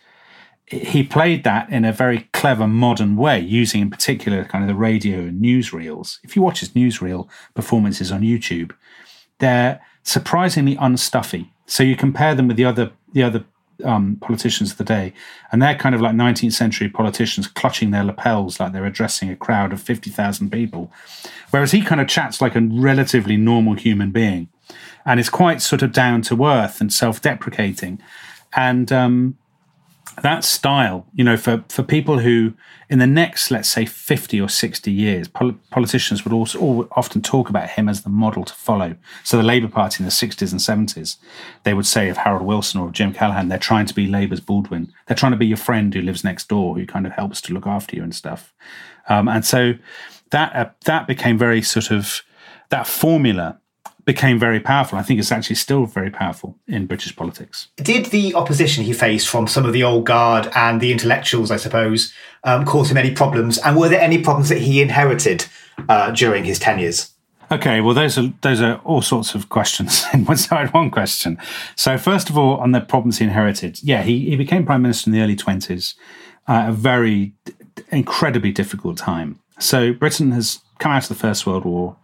he 0.67 1.03
played 1.03 1.45
that 1.45 1.71
in 1.71 1.85
a 1.85 1.93
very 1.93 2.29
clever 2.33 2.67
modern 2.67 3.17
way, 3.17 3.39
using 3.39 3.83
in 3.83 3.91
particular 3.91 4.45
kind 4.45 4.65
of 4.65 4.69
the 4.69 4.75
radio 4.75 5.21
and 5.21 5.43
newsreels. 5.43 6.19
If 6.25 6.35
you 6.35 6.43
watch 6.43 6.61
his 6.61 6.71
newsreel 6.71 7.29
performances 7.55 8.11
on 8.11 8.23
YouTube, 8.23 8.73
they're 9.43 9.81
surprisingly 10.05 10.77
unstuffy. 10.77 11.49
So 11.67 11.83
you 11.83 11.97
compare 11.97 12.35
them 12.35 12.47
with 12.47 12.57
the 12.57 12.65
other 12.65 12.93
the 13.13 13.25
other 13.25 13.45
um, 13.85 14.17
politicians 14.21 14.71
of 14.71 14.79
the 14.79 14.85
day, 14.85 15.13
and 15.51 15.61
they're 15.61 15.75
kind 15.75 15.95
of 15.95 16.01
like 16.01 16.15
19th 16.15 16.53
century 16.53 16.89
politicians 16.89 17.49
clutching 17.49 17.91
their 17.91 18.05
lapels 18.05 18.61
like 18.61 18.73
they're 18.73 18.87
addressing 18.87 19.31
a 19.31 19.37
crowd 19.37 19.73
of 19.73 19.83
50,000 19.83 20.51
people. 20.51 20.93
Whereas 21.51 21.73
he 21.73 21.83
kind 21.83 22.01
of 22.01 22.07
chats 22.07 22.41
like 22.41 22.55
a 22.55 22.61
relatively 22.61 23.37
normal 23.37 23.75
human 23.75 24.13
being 24.13 24.49
and 25.05 25.19
is 25.19 25.29
quite 25.29 25.61
sort 25.61 25.83
of 25.83 25.93
down 25.93 26.23
to 26.23 26.45
earth 26.47 26.81
and 26.81 26.93
self 26.93 27.21
deprecating. 27.21 28.01
And 28.55 28.93
um, 28.93 29.37
that 30.21 30.45
style, 30.45 31.07
you 31.15 31.25
know, 31.25 31.37
for, 31.37 31.65
for 31.69 31.83
people 31.83 32.19
who, 32.19 32.53
in 32.91 32.99
the 32.99 33.07
next, 33.07 33.51
let's 33.51 33.69
say, 33.69 33.87
50 33.87 34.41
or 34.41 34.49
60 34.49 34.93
years, 34.93 35.29
pol- 35.29 35.57
politicians 35.71 36.25
would 36.25 36.35
also 36.35 36.89
often 36.93 37.23
talk 37.23 37.49
about 37.49 37.71
him 37.71 37.89
as 37.89 38.03
the 38.03 38.11
model 38.11 38.45
to 38.45 38.53
follow. 38.53 38.95
So 39.25 39.37
the 39.37 39.43
Labour 39.43 39.69
Party 39.69 40.03
in 40.03 40.05
the 40.05 40.13
60s 40.13 40.53
and 40.53 40.61
70s, 40.61 41.17
they 41.63 41.73
would 41.73 41.87
say 41.87 42.09
of 42.09 42.19
Harold 42.19 42.43
Wilson 42.43 42.81
or 42.81 42.89
of 42.89 42.93
Jim 42.93 43.15
Callaghan, 43.15 43.49
they're 43.49 43.59
trying 43.59 43.87
to 43.87 43.95
be 43.95 44.07
Labour's 44.07 44.41
Baldwin. 44.41 44.93
They're 45.07 45.17
trying 45.17 45.33
to 45.33 45.39
be 45.39 45.47
your 45.47 45.57
friend 45.57 45.93
who 45.95 46.03
lives 46.03 46.25
next 46.25 46.49
door, 46.49 46.75
who 46.75 46.87
kind 46.87 47.07
of 47.07 47.13
helps 47.13 47.41
to 47.43 47.55
look 47.55 47.67
after 47.67 47.97
you 47.97 48.03
and 48.03 48.15
stuff. 48.15 48.53
Um, 49.09 49.29
and 49.29 49.45
so 49.45 49.75
that 50.31 50.55
uh, 50.55 50.71
that 50.85 51.07
became 51.07 51.39
very 51.39 51.63
sort 51.63 51.91
of 51.91 52.23
that 52.69 52.87
formula 52.87 53.59
became 54.05 54.39
very 54.39 54.61
powerful. 54.61 54.99
I 54.99 55.03
think 55.03 55.21
it's 55.21 55.33
actually 55.33 55.57
still 55.57 55.87
very 55.87 56.11
powerful 56.11 56.59
in 56.67 56.87
British 56.87 57.15
politics. 57.15 57.69
Did 57.77 58.07
the 58.07 58.35
opposition 58.35 58.85
he 58.85 58.93
faced 58.93 59.29
from 59.29 59.47
some 59.47 59.65
of 59.65 59.73
the 59.73 59.83
old 59.83 60.07
guard 60.07 60.51
and 60.55 60.81
the 60.81 60.93
intellectuals, 60.93 61.51
I 61.51 61.57
suppose, 61.57 62.13
um, 62.45 62.65
cause 62.65 62.91
him 62.91 62.97
any 62.97 63.13
problems? 63.13 63.59
And 63.59 63.77
were 63.77 63.89
there 63.89 64.01
any 64.01 64.23
problems 64.23 64.49
that 64.49 64.59
he 64.59 64.83
inherited 64.83 65.47
uh, 65.89 66.11
during 66.11 66.45
his 66.45 66.59
tenures? 66.59 67.13
Okay, 67.51 67.83
well, 67.83 67.95
those 67.95 68.17
are 68.17 68.33
those 68.41 68.63
are 68.63 68.77
all 68.83 69.03
sorts 69.03 69.35
of 69.35 69.51
questions 69.51 70.05
in 70.15 70.25
one 70.25 70.39
side, 70.39 70.73
one 70.73 70.91
question. 70.91 71.39
So, 71.77 71.99
first 71.99 72.31
of 72.31 72.39
all, 72.39 72.57
on 72.57 72.73
the 72.73 72.81
problems 72.81 73.19
he 73.19 73.25
inherited, 73.25 73.83
yeah, 73.83 74.03
he, 74.03 74.31
he 74.31 74.37
became 74.37 74.65
prime 74.65 74.81
minister 74.81 75.11
in 75.11 75.13
the 75.13 75.21
early 75.21 75.37
twenties, 75.37 75.95
uh, 76.49 76.65
a 76.69 76.73
very 76.73 77.35
incredibly 77.91 78.53
difficult 78.53 78.97
time. 78.97 79.39
So, 79.59 79.93
Britain 79.93 80.33
has 80.33 80.61
come 80.79 80.93
out 80.93 81.03
of 81.03 81.09
the 81.11 81.15
First 81.15 81.47
World 81.47 81.67
War. 81.67 81.97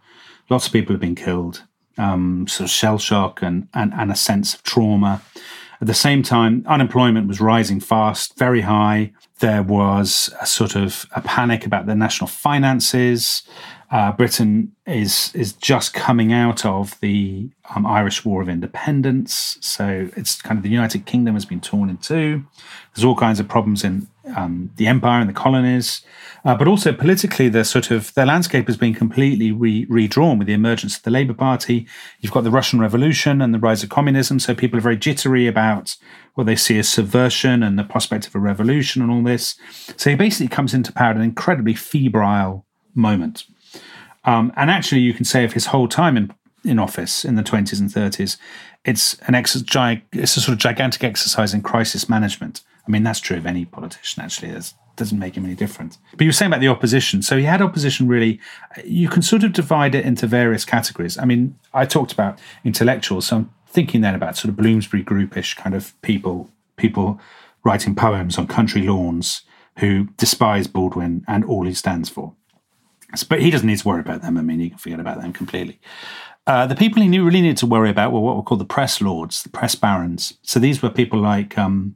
Lots 0.49 0.67
of 0.67 0.73
people 0.73 0.93
have 0.93 1.01
been 1.01 1.15
killed 1.15 1.63
um, 1.99 2.47
sort 2.47 2.65
of 2.65 2.71
shell 2.71 2.97
shock 2.97 3.41
and, 3.41 3.67
and, 3.73 3.93
and 3.93 4.11
a 4.11 4.15
sense 4.15 4.53
of 4.53 4.63
trauma. 4.63 5.21
At 5.81 5.87
the 5.87 5.93
same 5.93 6.23
time, 6.23 6.65
unemployment 6.67 7.27
was 7.27 7.39
rising 7.39 7.79
fast, 7.79 8.37
very 8.37 8.61
high. 8.61 9.13
There 9.39 9.63
was 9.63 10.33
a 10.41 10.45
sort 10.45 10.75
of 10.75 11.05
a 11.15 11.21
panic 11.21 11.65
about 11.65 11.85
the 11.85 11.95
national 11.95 12.27
finances. 12.27 13.43
Uh, 13.91 14.11
Britain 14.11 14.71
is 14.85 15.33
is 15.33 15.53
just 15.53 15.95
coming 15.95 16.31
out 16.31 16.63
of 16.63 16.99
the 16.99 17.49
um, 17.75 17.87
Irish 17.87 18.23
War 18.23 18.39
of 18.39 18.47
Independence, 18.47 19.57
so 19.61 20.09
it's 20.15 20.39
kind 20.41 20.57
of 20.57 20.63
the 20.63 20.69
United 20.69 21.07
Kingdom 21.07 21.33
has 21.33 21.45
been 21.45 21.59
torn 21.59 21.89
in 21.89 21.97
two. 21.97 22.45
There's 22.93 23.03
all 23.03 23.15
kinds 23.15 23.39
of 23.39 23.47
problems 23.47 23.83
in 23.83 24.07
um, 24.35 24.69
the 24.75 24.85
empire 24.85 25.21
and 25.21 25.29
the 25.29 25.33
colonies, 25.33 26.01
uh, 26.45 26.55
but 26.55 26.67
also 26.67 26.93
politically, 26.93 27.49
the 27.49 27.63
sort 27.63 27.89
of 27.89 28.13
the 28.13 28.27
landscape 28.27 28.67
has 28.67 28.77
been 28.77 28.93
completely 28.93 29.51
re- 29.51 29.87
redrawn 29.89 30.37
with 30.37 30.47
the 30.47 30.53
emergence 30.53 30.97
of 30.97 31.01
the 31.03 31.09
Labour 31.09 31.33
Party. 31.33 31.87
You've 32.19 32.31
got 32.31 32.43
the 32.43 32.51
Russian 32.51 32.79
Revolution 32.79 33.41
and 33.41 33.55
the 33.55 33.59
rise 33.59 33.81
of 33.81 33.89
communism, 33.89 34.37
so 34.37 34.53
people 34.53 34.77
are 34.77 34.83
very 34.83 34.97
jittery 34.97 35.47
about 35.47 35.95
what 36.35 36.45
they 36.45 36.55
see 36.55 36.77
as 36.77 36.87
subversion 36.87 37.63
and 37.63 37.79
the 37.79 37.83
prospect 37.83 38.27
of 38.27 38.35
a 38.35 38.39
revolution 38.39 39.01
and 39.01 39.09
all 39.09 39.23
this. 39.23 39.55
So 39.97 40.11
he 40.11 40.15
basically 40.15 40.47
comes 40.47 40.75
into 40.75 40.93
power 40.93 41.09
at 41.09 41.15
an 41.15 41.23
incredibly 41.23 41.73
febrile 41.73 42.67
moment. 42.93 43.45
Um, 44.25 44.51
and 44.55 44.69
actually, 44.69 45.01
you 45.01 45.13
can 45.13 45.25
say 45.25 45.43
of 45.43 45.53
his 45.53 45.67
whole 45.67 45.87
time 45.87 46.17
in 46.17 46.33
in 46.65 46.77
office 46.77 47.23
in 47.23 47.35
the 47.35 47.43
20s 47.43 47.79
and 47.79 47.89
30s, 47.89 48.37
it's 48.83 49.13
an 49.27 49.35
ex- 49.35 49.55
it's 49.55 50.37
a 50.37 50.41
sort 50.41 50.53
of 50.53 50.57
gigantic 50.57 51.03
exercise 51.03 51.53
in 51.53 51.61
crisis 51.61 52.09
management. 52.09 52.61
I 52.87 52.91
mean, 52.91 53.03
that's 53.03 53.19
true 53.19 53.37
of 53.37 53.45
any 53.45 53.65
politician. 53.65 54.23
Actually, 54.23 54.51
it 54.51 54.73
doesn't 54.95 55.19
make 55.19 55.35
him 55.35 55.45
any 55.45 55.55
different. 55.55 55.97
But 56.11 56.21
you 56.21 56.27
were 56.27 56.33
saying 56.33 56.51
about 56.51 56.61
the 56.61 56.67
opposition. 56.67 57.21
So 57.21 57.37
he 57.37 57.43
had 57.43 57.61
opposition. 57.61 58.07
Really, 58.07 58.39
you 58.83 59.09
can 59.09 59.21
sort 59.21 59.43
of 59.43 59.53
divide 59.53 59.95
it 59.95 60.05
into 60.05 60.27
various 60.27 60.65
categories. 60.65 61.17
I 61.17 61.25
mean, 61.25 61.57
I 61.73 61.85
talked 61.85 62.11
about 62.11 62.39
intellectuals. 62.63 63.27
So 63.27 63.37
I'm 63.37 63.53
thinking 63.67 64.01
then 64.01 64.15
about 64.15 64.37
sort 64.37 64.49
of 64.49 64.57
Bloomsbury 64.57 65.03
groupish 65.03 65.55
kind 65.55 65.75
of 65.75 65.99
people, 66.01 66.49
people 66.77 67.19
writing 67.63 67.95
poems 67.95 68.37
on 68.37 68.47
country 68.47 68.81
lawns 68.81 69.43
who 69.77 70.05
despise 70.17 70.67
Baldwin 70.67 71.23
and 71.27 71.45
all 71.45 71.65
he 71.65 71.73
stands 71.73 72.09
for. 72.09 72.33
But 73.27 73.41
he 73.41 73.49
doesn't 73.49 73.67
need 73.67 73.79
to 73.79 73.87
worry 73.87 74.01
about 74.01 74.21
them. 74.21 74.37
I 74.37 74.41
mean, 74.41 74.59
he 74.59 74.69
can 74.69 74.77
forget 74.77 74.99
about 74.99 75.21
them 75.21 75.33
completely. 75.33 75.79
Uh, 76.45 76.65
the 76.65 76.75
people 76.75 77.01
he 77.01 77.19
really 77.19 77.41
needed 77.41 77.57
to 77.57 77.65
worry 77.65 77.89
about 77.89 78.11
were 78.11 78.19
what 78.19 78.35
were 78.35 78.43
called 78.43 78.61
the 78.61 78.65
press 78.65 79.01
lords, 79.01 79.43
the 79.43 79.49
press 79.49 79.75
barons. 79.75 80.33
So 80.41 80.59
these 80.59 80.81
were 80.81 80.89
people 80.89 81.19
like 81.19 81.57
um, 81.57 81.95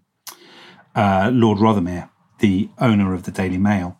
uh, 0.96 1.32
Lord 1.34 1.58
Rothermere, 1.58 2.10
the 2.40 2.70
owner 2.78 3.14
of 3.14 3.24
the 3.24 3.32
Daily 3.32 3.58
Mail. 3.58 3.98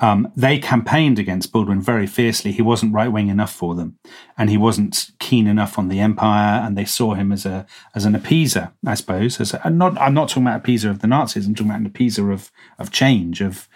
Um, 0.00 0.32
they 0.34 0.58
campaigned 0.58 1.20
against 1.20 1.52
Baldwin 1.52 1.80
very 1.80 2.08
fiercely. 2.08 2.50
He 2.50 2.62
wasn't 2.62 2.92
right 2.92 3.12
wing 3.12 3.28
enough 3.28 3.52
for 3.52 3.76
them, 3.76 3.98
and 4.36 4.50
he 4.50 4.56
wasn't 4.56 5.10
keen 5.20 5.46
enough 5.46 5.78
on 5.78 5.86
the 5.86 6.00
empire. 6.00 6.60
And 6.60 6.76
they 6.76 6.84
saw 6.84 7.14
him 7.14 7.30
as 7.30 7.46
a 7.46 7.64
as 7.94 8.04
an 8.04 8.14
appeaser, 8.14 8.72
I 8.84 8.94
suppose. 8.94 9.40
As 9.40 9.54
a, 9.54 9.70
not, 9.70 9.96
I'm 9.98 10.14
not 10.14 10.28
talking 10.28 10.42
about 10.42 10.64
appeaser 10.64 10.90
of 10.90 10.98
the 10.98 11.06
Nazis. 11.06 11.46
I'm 11.46 11.54
talking 11.54 11.70
about 11.70 11.80
an 11.80 11.90
appeaser 11.90 12.32
of 12.32 12.50
of 12.80 12.90
change, 12.90 13.40
of 13.40 13.68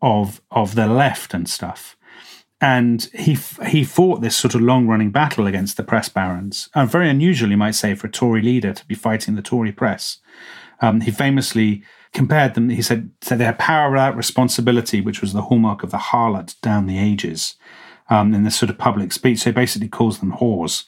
of 0.00 0.40
of 0.52 0.76
the 0.76 0.86
left 0.86 1.34
and 1.34 1.48
stuff 1.48 1.96
and 2.62 3.10
he 3.12 3.36
he 3.66 3.82
fought 3.82 4.20
this 4.20 4.36
sort 4.36 4.54
of 4.54 4.60
long 4.60 4.86
running 4.86 5.10
battle 5.10 5.48
against 5.48 5.76
the 5.76 5.82
press 5.82 6.08
barons. 6.08 6.68
And 6.74 6.88
very 6.88 7.10
unusual, 7.10 7.50
you 7.50 7.56
might 7.56 7.74
say, 7.74 7.96
for 7.96 8.06
a 8.06 8.10
Tory 8.10 8.40
leader 8.40 8.72
to 8.72 8.86
be 8.86 8.94
fighting 8.94 9.34
the 9.34 9.42
Tory 9.42 9.72
press. 9.72 10.18
Um, 10.80 11.00
he 11.00 11.10
famously 11.10 11.82
compared 12.12 12.54
them. 12.54 12.68
He 12.68 12.80
said, 12.80 13.10
said 13.20 13.38
they 13.38 13.44
had 13.44 13.58
power 13.58 13.90
without 13.90 14.16
responsibility, 14.16 15.00
which 15.00 15.20
was 15.20 15.32
the 15.32 15.42
hallmark 15.42 15.82
of 15.82 15.90
the 15.90 15.98
harlot 15.98 16.58
down 16.60 16.86
the 16.86 16.98
ages. 16.98 17.56
Um, 18.08 18.34
in 18.34 18.44
this 18.44 18.56
sort 18.56 18.68
of 18.68 18.76
public 18.76 19.10
speech, 19.10 19.38
so 19.38 19.50
he 19.50 19.54
basically 19.54 19.88
calls 19.88 20.18
them 20.18 20.32
whores, 20.32 20.84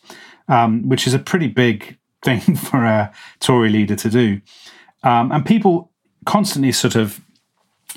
um, 0.49 0.87
which 0.89 1.07
is 1.07 1.15
a 1.15 1.19
pretty 1.19 1.47
big 1.47 1.97
thing 2.23 2.57
for 2.57 2.85
a 2.85 3.13
Tory 3.41 3.71
leader 3.71 3.97
to 3.97 4.11
do. 4.11 4.41
Um, 5.03 5.33
and 5.33 5.47
people 5.47 5.91
constantly 6.27 6.73
sort 6.73 6.97
of 6.97 7.21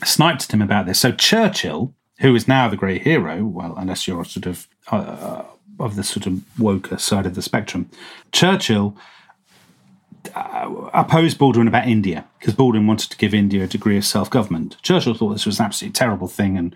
sniped 0.06 0.44
at 0.44 0.54
him 0.54 0.62
about 0.62 0.86
this. 0.86 1.00
So 1.00 1.12
Churchill, 1.12 1.94
who 2.20 2.36
is 2.36 2.48
now 2.48 2.68
the 2.68 2.78
great 2.78 3.04
hero, 3.04 3.44
well, 3.46 3.76
unless 3.78 4.08
you're 4.08 4.26
sort 4.26 4.46
of 4.46 4.68
uh, 4.92 5.44
of 5.80 5.96
the 5.96 6.04
sort 6.04 6.26
of 6.26 6.34
woker 6.58 7.00
side 7.00 7.26
of 7.26 7.36
the 7.36 7.42
spectrum, 7.42 7.90
Churchill 8.32 8.98
uh, 10.36 10.90
opposed 10.94 11.38
Baldwin 11.38 11.68
about 11.68 11.88
India 11.88 12.26
because 12.40 12.54
Baldwin 12.54 12.88
wanted 12.88 13.10
to 13.12 13.18
give 13.18 13.34
India 13.34 13.64
a 13.64 13.68
degree 13.68 13.98
of 13.98 14.06
self 14.06 14.30
government. 14.30 14.78
Churchill 14.82 15.14
thought 15.14 15.34
this 15.34 15.46
was 15.46 15.60
an 15.60 15.66
absolutely 15.66 15.94
terrible 15.94 16.28
thing 16.28 16.58
and 16.58 16.76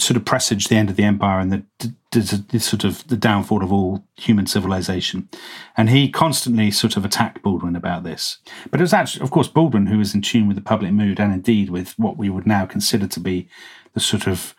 sort 0.00 0.16
of 0.16 0.24
presaged 0.24 0.68
the 0.68 0.76
end 0.76 0.90
of 0.90 0.96
the 0.96 1.02
empire 1.02 1.40
and 1.40 1.50
the, 1.50 1.64
the, 2.12 2.44
the, 2.50 2.60
sort 2.60 2.84
of 2.84 3.06
the 3.08 3.16
downfall 3.16 3.64
of 3.64 3.72
all 3.72 4.04
human 4.16 4.46
civilization. 4.46 5.28
And 5.76 5.90
he 5.90 6.08
constantly 6.08 6.70
sort 6.70 6.96
of 6.96 7.04
attacked 7.04 7.42
Baldwin 7.42 7.74
about 7.74 8.04
this. 8.04 8.38
But 8.70 8.80
it 8.80 8.84
was 8.84 8.92
actually, 8.92 9.22
of 9.22 9.30
course, 9.30 9.48
Baldwin 9.48 9.86
who 9.86 9.98
was 9.98 10.14
in 10.14 10.22
tune 10.22 10.46
with 10.46 10.56
the 10.56 10.62
public 10.62 10.92
mood 10.92 11.18
and 11.18 11.32
indeed 11.32 11.70
with 11.70 11.98
what 11.98 12.16
we 12.16 12.30
would 12.30 12.46
now 12.46 12.64
consider 12.64 13.06
to 13.08 13.20
be 13.20 13.48
the 13.94 14.00
sort 14.00 14.26
of 14.26 14.54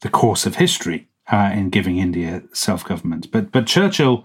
the 0.00 0.08
course 0.08 0.46
of 0.46 0.56
history 0.56 1.08
uh, 1.30 1.50
in 1.54 1.70
giving 1.70 1.98
India 1.98 2.42
self 2.52 2.84
government. 2.84 3.30
But 3.30 3.52
but 3.52 3.66
Churchill, 3.66 4.24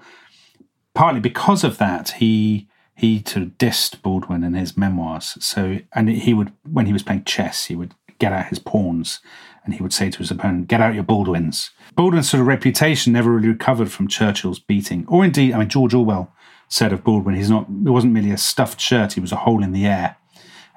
partly 0.93 1.19
because 1.19 1.63
of 1.63 1.77
that, 1.77 2.11
he 2.11 2.67
he 2.95 3.23
sort 3.25 3.45
of 3.45 3.57
dissed 3.57 4.01
Baldwin 4.01 4.43
in 4.43 4.53
his 4.53 4.77
memoirs. 4.77 5.37
So 5.39 5.79
and 5.93 6.09
he 6.09 6.33
would 6.33 6.51
when 6.69 6.85
he 6.85 6.93
was 6.93 7.03
playing 7.03 7.23
chess, 7.23 7.65
he 7.65 7.75
would 7.75 7.93
get 8.19 8.33
out 8.33 8.47
his 8.47 8.59
pawns 8.59 9.21
and 9.63 9.73
he 9.73 9.81
would 9.81 9.93
say 9.93 10.09
to 10.09 10.17
his 10.19 10.31
opponent, 10.31 10.67
"Get 10.67 10.81
out 10.81 10.95
your 10.95 11.03
Baldwins." 11.03 11.71
Baldwin's 11.95 12.29
sort 12.29 12.41
of 12.41 12.47
reputation 12.47 13.13
never 13.13 13.31
really 13.31 13.49
recovered 13.49 13.91
from 13.91 14.07
Churchill's 14.07 14.59
beating, 14.59 15.05
or 15.07 15.23
indeed, 15.23 15.53
I 15.53 15.59
mean 15.59 15.69
George 15.69 15.93
Orwell 15.93 16.33
said 16.67 16.93
of 16.93 17.03
Baldwin, 17.03 17.35
he's 17.35 17.49
not. 17.49 17.67
It 17.69 17.89
wasn't 17.89 18.13
merely 18.13 18.31
a 18.31 18.37
stuffed 18.37 18.79
shirt; 18.79 19.13
he 19.13 19.19
was 19.19 19.31
a 19.31 19.37
hole 19.37 19.63
in 19.63 19.71
the 19.71 19.85
air. 19.85 20.17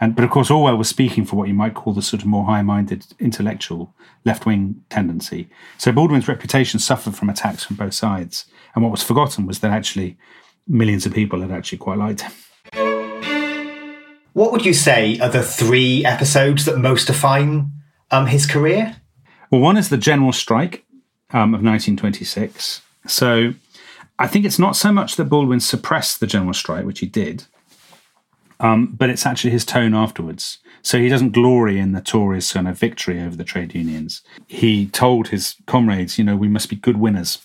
And, 0.02 0.16
but 0.16 0.24
of 0.24 0.30
course, 0.30 0.50
Orwell 0.50 0.76
was 0.76 0.88
speaking 0.88 1.24
for 1.24 1.36
what 1.36 1.46
you 1.46 1.54
might 1.54 1.74
call 1.74 1.92
the 1.92 2.02
sort 2.02 2.22
of 2.22 2.26
more 2.26 2.44
high 2.44 2.62
minded 2.62 3.06
intellectual 3.20 3.94
left 4.24 4.44
wing 4.44 4.82
tendency. 4.90 5.48
So 5.78 5.92
Baldwin's 5.92 6.26
reputation 6.26 6.80
suffered 6.80 7.14
from 7.14 7.30
attacks 7.30 7.62
from 7.62 7.76
both 7.76 7.94
sides. 7.94 8.46
And 8.74 8.82
what 8.82 8.90
was 8.90 9.04
forgotten 9.04 9.46
was 9.46 9.60
that 9.60 9.70
actually 9.70 10.18
millions 10.66 11.06
of 11.06 11.14
people 11.14 11.40
had 11.40 11.52
actually 11.52 11.78
quite 11.78 11.98
liked 11.98 12.22
him. 12.22 12.32
What 14.32 14.50
would 14.50 14.66
you 14.66 14.74
say 14.74 15.20
are 15.20 15.28
the 15.28 15.40
three 15.40 16.04
episodes 16.04 16.64
that 16.64 16.78
most 16.78 17.06
define 17.06 17.70
um, 18.10 18.26
his 18.26 18.44
career? 18.44 18.96
Well, 19.52 19.60
one 19.60 19.76
is 19.76 19.88
the 19.88 19.98
general 19.98 20.32
strike 20.32 20.84
um, 21.30 21.54
of 21.54 21.62
1926. 21.62 22.82
So 23.06 23.54
I 24.18 24.26
think 24.26 24.46
it's 24.46 24.58
not 24.58 24.74
so 24.74 24.90
much 24.90 25.14
that 25.14 25.26
Baldwin 25.26 25.60
suppressed 25.60 26.18
the 26.18 26.26
general 26.26 26.54
strike, 26.54 26.84
which 26.84 26.98
he 26.98 27.06
did, 27.06 27.44
um, 28.62 28.86
but 28.86 29.10
it's 29.10 29.26
actually 29.26 29.50
his 29.50 29.64
tone 29.64 29.92
afterwards. 29.92 30.58
So 30.82 30.98
he 30.98 31.08
doesn't 31.08 31.32
glory 31.32 31.78
in 31.78 31.92
the 31.92 32.00
Tories' 32.00 32.52
kind 32.52 32.66
of 32.66 32.78
victory 32.78 33.20
over 33.20 33.36
the 33.36 33.44
trade 33.44 33.74
unions. 33.74 34.22
He 34.46 34.86
told 34.86 35.28
his 35.28 35.56
comrades, 35.66 36.18
you 36.18 36.24
know, 36.24 36.36
we 36.36 36.48
must 36.48 36.70
be 36.70 36.76
good 36.76 36.96
winners, 36.96 37.44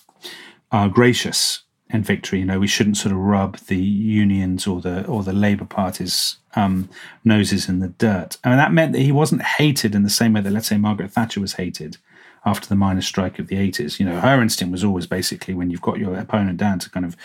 uh, 0.72 0.88
gracious 0.88 1.64
in 1.90 2.04
victory. 2.04 2.40
You 2.40 2.46
know, 2.46 2.60
we 2.60 2.68
shouldn't 2.68 2.98
sort 2.98 3.14
of 3.14 3.20
rub 3.20 3.58
the 3.58 3.78
unions 3.78 4.68
or 4.68 4.82
the 4.82 5.06
or 5.06 5.24
the 5.24 5.34
Labour 5.34 5.66
Party's 5.66 6.38
um, 6.56 6.90
noses 7.24 7.68
in 7.68 7.80
the 7.80 7.90
dirt. 7.90 8.38
I 8.44 8.50
mean, 8.50 8.58
that 8.58 8.74
meant 8.74 8.94
that 8.94 9.02
he 9.02 9.12
wasn't 9.12 9.44
hated 9.44 9.96
in 9.96 10.04
the 10.04 10.10
same 10.10 10.34
way 10.34 10.42
that, 10.42 10.52
let's 10.52 10.68
say, 10.68 10.78
Margaret 10.78 11.12
Thatcher 11.12 11.40
was 11.40 11.54
hated 11.54 11.98
after 12.46 12.68
the 12.68 12.76
miners' 12.76 13.06
strike 13.06 13.40
of 13.40 13.48
the 13.48 13.58
80s. 13.58 14.00
You 14.00 14.06
know, 14.06 14.20
her 14.20 14.42
instinct 14.42 14.72
was 14.72 14.84
always 14.84 15.06
basically 15.06 15.54
when 15.54 15.70
you've 15.70 15.82
got 15.82 16.00
your 16.00 16.16
opponent 16.16 16.58
down 16.58 16.80
to 16.80 16.90
kind 16.90 17.06
of 17.06 17.16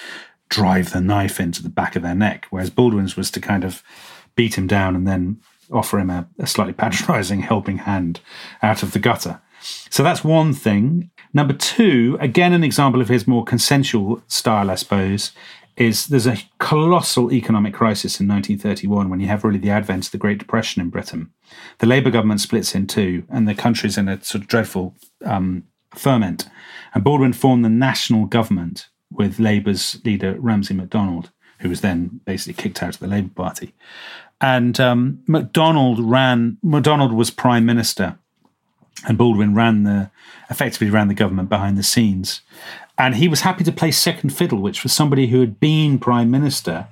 drive 0.52 0.92
the 0.92 1.00
knife 1.00 1.40
into 1.40 1.62
the 1.62 1.70
back 1.70 1.96
of 1.96 2.02
their 2.02 2.14
neck, 2.14 2.46
whereas 2.50 2.68
Baldwin's 2.68 3.16
was 3.16 3.30
to 3.30 3.40
kind 3.40 3.64
of 3.64 3.82
beat 4.36 4.58
him 4.58 4.66
down 4.66 4.94
and 4.94 5.08
then 5.08 5.40
offer 5.72 5.98
him 5.98 6.10
a, 6.10 6.28
a 6.38 6.46
slightly 6.46 6.72
patronizing 6.84 7.40
helping 7.40 7.78
hand 7.78 8.20
out 8.62 8.82
of 8.82 8.92
the 8.92 8.98
gutter. 8.98 9.40
So 9.88 10.02
that's 10.02 10.22
one 10.22 10.52
thing. 10.52 11.10
Number 11.32 11.54
two, 11.54 12.18
again, 12.20 12.52
an 12.52 12.64
example 12.64 13.00
of 13.00 13.08
his 13.08 13.26
more 13.26 13.44
consensual 13.44 14.22
style, 14.26 14.70
I 14.70 14.74
suppose, 14.74 15.32
is 15.76 16.08
there's 16.08 16.26
a 16.26 16.42
colossal 16.58 17.32
economic 17.32 17.72
crisis 17.72 18.20
in 18.20 18.28
1931 18.28 19.08
when 19.08 19.20
you 19.20 19.28
have 19.28 19.44
really 19.44 19.58
the 19.58 19.70
advent 19.70 20.06
of 20.06 20.12
the 20.12 20.18
Great 20.18 20.38
Depression 20.38 20.82
in 20.82 20.90
Britain. 20.90 21.30
The 21.78 21.86
Labour 21.86 22.10
government 22.10 22.42
splits 22.42 22.74
in 22.74 22.86
two, 22.86 23.24
and 23.30 23.48
the 23.48 23.54
country's 23.54 23.96
in 23.96 24.08
a 24.08 24.22
sort 24.22 24.42
of 24.42 24.48
dreadful 24.48 24.94
um, 25.24 25.64
ferment. 25.94 26.46
And 26.92 27.02
Baldwin 27.02 27.32
formed 27.32 27.64
the 27.64 27.70
national 27.70 28.26
government 28.26 28.88
with 29.14 29.38
Labour's 29.38 30.00
leader 30.04 30.36
Ramsay 30.38 30.74
MacDonald, 30.74 31.30
who 31.60 31.68
was 31.68 31.80
then 31.80 32.20
basically 32.24 32.54
kicked 32.54 32.82
out 32.82 32.94
of 32.94 33.00
the 33.00 33.06
Labour 33.06 33.30
Party. 33.34 33.74
And 34.40 34.78
um, 34.80 35.22
MacDonald 35.26 36.00
ran. 36.00 36.58
MacDonald 36.62 37.12
was 37.12 37.30
prime 37.30 37.64
minister, 37.64 38.18
and 39.06 39.16
Baldwin 39.16 39.54
ran 39.54 39.84
the 39.84 40.10
effectively 40.50 40.90
ran 40.90 41.08
the 41.08 41.14
government 41.14 41.48
behind 41.48 41.78
the 41.78 41.82
scenes. 41.82 42.40
And 42.98 43.16
he 43.16 43.28
was 43.28 43.40
happy 43.40 43.64
to 43.64 43.72
play 43.72 43.90
second 43.90 44.30
fiddle, 44.30 44.58
which 44.58 44.82
was 44.82 44.92
somebody 44.92 45.28
who 45.28 45.40
had 45.40 45.58
been 45.58 45.98
prime 45.98 46.30
minister, 46.30 46.88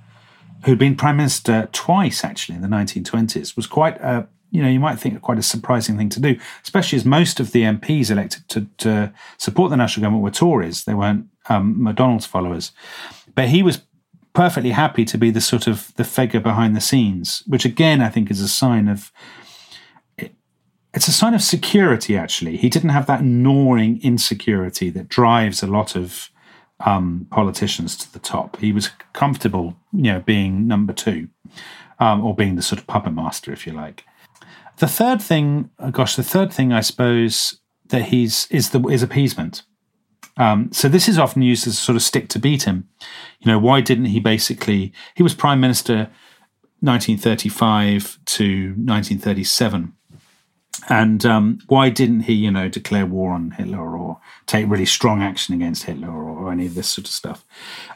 who'd 0.65 0.79
been 0.79 0.97
prime 0.97 1.17
minister 1.17 1.69
twice 1.73 2.25
actually 2.25 2.57
in 2.57 2.62
the 2.62 2.69
1920s, 2.69 3.57
was 3.57 3.67
quite 3.67 4.00
a 4.00 4.27
you 4.50 4.62
know, 4.62 4.69
you 4.69 4.80
might 4.80 4.99
think 4.99 5.21
quite 5.23 5.38
a 5.38 5.42
surprising 5.42 5.97
thing 5.97 6.09
to 6.11 6.21
do, 6.21 6.38
especially 6.62 6.97
as 6.97 7.04
most 7.04 7.40
of 7.40 7.52
the 7.52 7.62
MPs 7.62 8.11
elected 8.11 8.49
to, 8.49 8.66
to 8.78 9.12
support 9.38 9.71
the 9.71 9.76
national 9.76 10.02
government 10.02 10.25
were 10.25 10.30
Tories. 10.30 10.85
They 10.85 10.95
weren't 10.95 11.26
um, 11.49 11.83
MacDonald's 11.83 12.26
followers. 12.26 12.73
But 13.35 13.49
he 13.49 13.62
was 13.62 13.83
perfectly 14.33 14.71
happy 14.71 15.04
to 15.04 15.19
be 15.19 15.30
the 15.30 15.40
sort 15.40 15.66
of 15.66 15.92
the 15.97 16.04
figure 16.04 16.40
behind 16.40 16.76
the 16.76 16.80
scenes, 16.80 17.42
which 17.47 17.64
again 17.64 18.00
I 18.00 18.09
think 18.09 18.30
is 18.30 18.40
a 18.40 18.49
sign 18.49 18.88
of 18.88 19.12
it's 20.92 21.09
a 21.09 21.12
sign 21.12 21.35
of 21.35 21.42
security, 21.42 22.16
actually. 22.16 22.57
He 22.57 22.69
didn't 22.69 22.90
have 22.90 23.07
that 23.07 23.23
gnawing 23.23 24.02
insecurity 24.02 24.90
that 24.90 25.09
drives 25.09 25.62
a 25.62 25.69
lot 25.69 25.95
of 25.95 26.30
um, 26.80 27.26
politicians 27.30 27.97
to 27.99 28.12
the 28.12 28.19
top. 28.19 28.57
He 28.57 28.73
was 28.73 28.90
comfortable, 29.12 29.76
you 29.92 30.12
know, 30.12 30.21
being 30.21 30.66
number 30.66 30.92
two 30.92 31.28
um, 32.00 32.25
or 32.25 32.35
being 32.35 32.57
the 32.57 32.62
sort 32.62 32.80
of 32.80 32.87
puppet 32.87 33.12
master, 33.12 33.52
if 33.52 33.66
you 33.66 33.73
like. 33.73 34.04
The 34.81 34.89
third 34.89 35.23
thing, 35.23 35.71
oh 35.79 35.91
gosh, 35.91 36.17
the 36.17 36.23
third 36.23 36.53
thing 36.53 36.73
I 36.73 36.81
suppose 36.81 37.61
that 37.89 38.03
he's 38.03 38.47
is 38.51 38.71
the 38.71 38.81
is 38.89 39.03
appeasement. 39.03 39.63
Um, 40.37 40.73
so 40.73 40.89
this 40.89 41.09
is 41.09 41.19
often 41.19 41.43
used 41.43 41.67
as 41.67 41.75
a 41.75 41.77
sort 41.77 41.97
of 41.97 42.03
stick 42.03 42.29
to 42.31 42.39
beat 42.39 42.63
him. 42.63 42.89
You 43.41 43.53
know, 43.53 43.59
why 43.59 43.83
didn't 43.83 44.07
he 44.07 44.21
basically? 44.21 44.93
He 45.15 45.23
was 45.23 45.35
prime 45.35 45.61
minister 45.61 46.09
1935 46.81 48.19
to 48.25 48.45
1937 48.69 49.93
and 50.89 51.27
um, 51.27 51.59
why 51.67 51.91
didn't 51.91 52.21
he, 52.21 52.33
you 52.33 52.51
know, 52.51 52.69
declare 52.69 53.05
war 53.05 53.33
on 53.33 53.51
Hitler 53.51 53.97
or 53.97 54.19
take 54.47 54.69
really 54.69 54.87
strong 54.87 55.21
action 55.21 55.55
against 55.55 55.85
Hitler 55.85 56.09
or, 56.09 56.31
or 56.31 56.53
any 56.53 56.67
of 56.67 56.75
this 56.75 56.89
sort 56.89 57.07
of 57.07 57.13
stuff? 57.13 57.45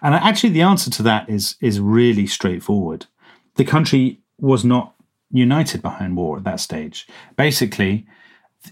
And 0.02 0.14
actually, 0.14 0.50
the 0.50 0.62
answer 0.62 0.90
to 0.90 1.02
that 1.04 1.28
is 1.28 1.56
is 1.60 1.80
really 1.80 2.26
straightforward. 2.26 3.06
The 3.54 3.64
country 3.64 4.20
was 4.38 4.64
not 4.64 4.94
united 5.34 5.82
behind 5.82 6.16
war 6.16 6.38
at 6.38 6.44
that 6.44 6.60
stage. 6.60 7.06
Basically, 7.36 8.06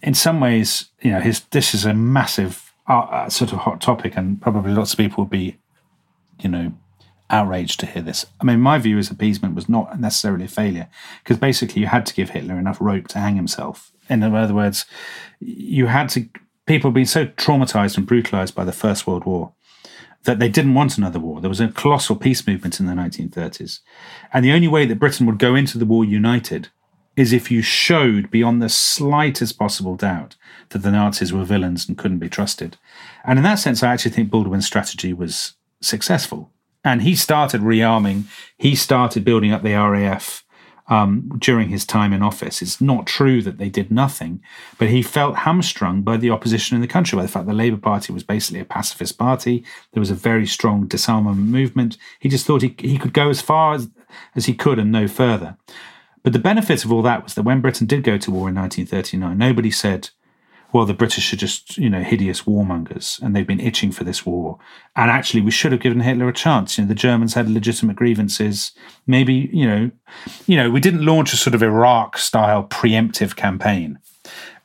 in 0.03 0.15
some 0.15 0.41
ways, 0.41 0.87
you 1.03 1.11
know, 1.11 1.21
his 1.21 1.41
this 1.51 1.75
is 1.75 1.85
a 1.85 1.93
massive 1.93 2.73
uh, 2.89 3.01
uh 3.01 3.29
sort 3.29 3.53
of 3.53 3.59
hot 3.61 3.81
topic, 3.81 4.17
and 4.17 4.41
probably 4.41 4.73
lots 4.73 4.93
of 4.93 4.99
people 4.99 5.25
would 5.25 5.31
be, 5.31 5.59
you 6.41 6.49
know, 6.49 6.73
outraged 7.29 7.81
to 7.81 7.87
hear 7.87 8.03
this. 8.03 8.25
I 8.41 8.45
mean, 8.45 8.61
my 8.61 8.79
view 8.79 8.97
is 8.99 9.11
appeasement 9.11 9.55
was 9.55 9.69
not 9.69 10.01
necessarily 10.01 10.45
a 10.45 10.49
failure 10.49 10.89
because 11.23 11.39
basically 11.39 11.83
you 11.83 11.89
had 11.89 12.07
to 12.07 12.15
give 12.15 12.31
Hitler 12.31 12.59
enough 12.59 12.81
rope 12.81 13.09
to 13.09 13.19
hang 13.19 13.37
himself. 13.37 13.93
In 14.09 14.23
other 14.23 14.55
words, 14.55 14.87
you 15.41 15.87
had 15.87 16.09
to. 16.11 16.29
People 16.65 16.91
had 16.91 16.95
been 16.95 17.07
so 17.07 17.27
traumatized 17.27 17.97
and 17.97 18.07
brutalized 18.07 18.55
by 18.55 18.65
the 18.65 18.73
First 18.73 19.05
World 19.05 19.25
War 19.25 19.53
that 20.25 20.39
they 20.39 20.49
didn't 20.49 20.75
want 20.75 20.97
another 20.97 21.19
war. 21.19 21.41
There 21.41 21.49
was 21.49 21.61
a 21.61 21.69
colossal 21.69 22.17
peace 22.17 22.47
movement 22.47 22.79
in 22.79 22.87
the 22.87 22.93
1930s. 22.93 23.81
And 24.33 24.45
the 24.45 24.53
only 24.53 24.69
way 24.69 24.87
that 24.87 24.99
Britain 24.99 25.27
would 25.27 25.39
go 25.39 25.55
into 25.55 25.79
the 25.79 25.85
war 25.87 26.05
united 26.05 26.69
is 27.17 27.33
if 27.33 27.51
you 27.51 27.61
showed 27.61 28.31
beyond 28.31 28.63
the 28.63 28.69
slightest 28.69 29.59
possible 29.59 29.97
doubt 29.97 30.37
that 30.71 30.79
the 30.79 30.91
Nazis 30.91 31.33
were 31.33 31.45
villains 31.45 31.87
and 31.87 31.99
couldn't 31.99 32.19
be 32.19 32.29
trusted. 32.29 32.77
And 33.25 33.39
in 33.39 33.43
that 33.43 33.57
sense, 33.57 33.83
I 33.83 33.93
actually 33.93 34.13
think 34.13 34.31
Baldwin's 34.31 34.67
strategy 34.67 35.13
was 35.13 35.55
successful 35.81 36.51
and 36.85 37.03
he 37.03 37.15
started 37.15 37.61
rearming. 37.61 38.25
He 38.57 38.75
started 38.75 39.25
building 39.25 39.53
up 39.53 39.63
the 39.63 39.75
RAF 39.75 40.45
um, 40.93 41.33
during 41.39 41.71
his 41.71 41.87
time 41.87 42.13
in 42.13 42.23
office. 42.23 42.61
It's 42.61 42.79
not 42.79 43.07
true 43.07 43.41
that 43.43 43.57
they 43.57 43.71
did 43.71 43.91
nothing, 43.91 44.43
but 44.79 44.91
he 44.91 45.03
felt 45.03 45.37
hamstrung 45.37 46.03
by 46.03 46.19
the 46.19 46.29
opposition 46.29 46.75
in 46.75 46.83
the 46.83 46.87
country, 46.87 47.17
by 47.17 47.23
the 47.23 47.29
fact 47.29 47.47
the 47.47 47.55
Labour 47.55 47.79
Party 47.79 48.13
was 48.13 48.23
basically 48.23 48.61
a 48.61 48.67
pacifist 48.67 49.17
party. 49.17 49.65
There 49.93 50.03
was 50.03 50.11
a 50.11 50.15
very 50.15 50.47
strong 50.47 50.87
disarmament 50.87 51.49
movement. 51.49 51.97
He 52.21 52.29
just 52.29 52.45
thought 52.45 52.61
he, 52.61 52.77
he 52.79 52.99
could 52.99 53.15
go 53.15 53.31
as 53.31 53.41
far 53.41 53.73
as, 53.73 53.89
as 54.37 54.45
he 54.45 54.53
could 54.53 54.79
and 54.79 54.93
no 54.93 55.09
further. 55.09 55.57
But 56.23 56.35
the 56.35 56.39
benefit 56.39 56.85
of 56.85 56.93
all 56.93 57.03
that 57.03 57.25
was 57.25 57.35
that 57.35 57.43
when 57.43 57.63
Britain 57.63 57.87
did 57.87 58.05
go 58.05 58.19
to 58.19 58.31
war 58.31 58.51
in 58.51 58.55
1939, 58.55 59.39
nobody 59.39 59.71
said, 59.71 60.11
well, 60.73 60.87
the 60.87 60.95
British 60.95 61.33
are 61.33 61.37
just, 61.37 61.77
you 61.77 61.91
know, 61.91 62.03
hideous 62.03 62.43
warmongers 62.43 63.21
and 63.21 63.37
they've 63.37 63.47
been 63.47 63.61
itching 63.61 63.93
for 63.93 64.05
this 64.05 64.25
war. 64.25 64.59
And 64.97 65.11
actually, 65.11 65.43
we 65.43 65.51
should 65.51 65.73
have 65.73 65.81
given 65.81 66.01
Hitler 66.01 66.29
a 66.29 66.33
chance. 66.33 66.79
You 66.79 66.85
know, 66.85 66.89
the 66.89 66.95
Germans 66.95 67.35
had 67.35 67.49
legitimate 67.49 67.97
grievances. 67.97 68.73
Maybe, 69.07 69.51
you 69.53 69.67
know, 69.67 69.91
you 70.47 70.57
know, 70.57 70.71
we 70.71 70.81
didn't 70.81 71.05
launch 71.05 71.33
a 71.33 71.37
sort 71.37 71.55
of 71.55 71.63
Iraq 71.63 72.17
style 72.17 72.65
preemptive 72.65 73.37
campaign 73.37 73.99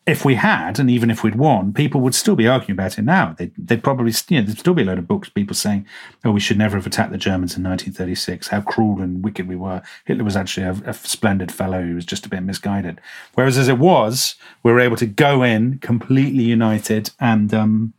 if 0.07 0.23
we 0.23 0.35
had, 0.35 0.79
and 0.79 0.89
even 0.89 1.11
if 1.11 1.21
we'd 1.21 1.35
won, 1.35 1.73
people 1.73 1.99
would 1.99 2.15
still 2.15 2.37
be 2.37 2.47
arguing 2.47 2.71
about 2.71 2.97
it 2.97 3.01
now. 3.01 3.35
They'd, 3.37 3.51
they'd 3.57 3.83
probably, 3.83 4.13
you 4.29 4.39
know, 4.39 4.45
there'd 4.45 4.57
still 4.57 4.73
be 4.73 4.83
a 4.83 4.85
load 4.85 4.99
of 4.99 5.07
books, 5.07 5.27
people 5.27 5.53
saying, 5.53 5.85
oh, 6.23 6.31
we 6.31 6.39
should 6.39 6.57
never 6.57 6.77
have 6.77 6.87
attacked 6.87 7.11
the 7.11 7.17
Germans 7.17 7.57
in 7.57 7.63
1936, 7.63 8.47
how 8.47 8.61
cruel 8.61 9.01
and 9.01 9.21
wicked 9.21 9.49
we 9.49 9.57
were. 9.57 9.81
Hitler 10.05 10.23
was 10.23 10.37
actually 10.37 10.65
a, 10.65 10.89
a 10.89 10.93
splendid 10.93 11.51
fellow 11.51 11.83
who 11.83 11.95
was 11.95 12.05
just 12.05 12.25
a 12.25 12.29
bit 12.29 12.41
misguided. 12.41 13.01
Whereas 13.33 13.57
as 13.57 13.67
it 13.67 13.79
was, 13.79 14.35
we 14.63 14.71
were 14.71 14.79
able 14.79 14.95
to 14.95 15.05
go 15.05 15.43
in 15.43 15.79
completely 15.79 16.43
united 16.43 17.11
and, 17.19 17.53
um, 17.53 17.93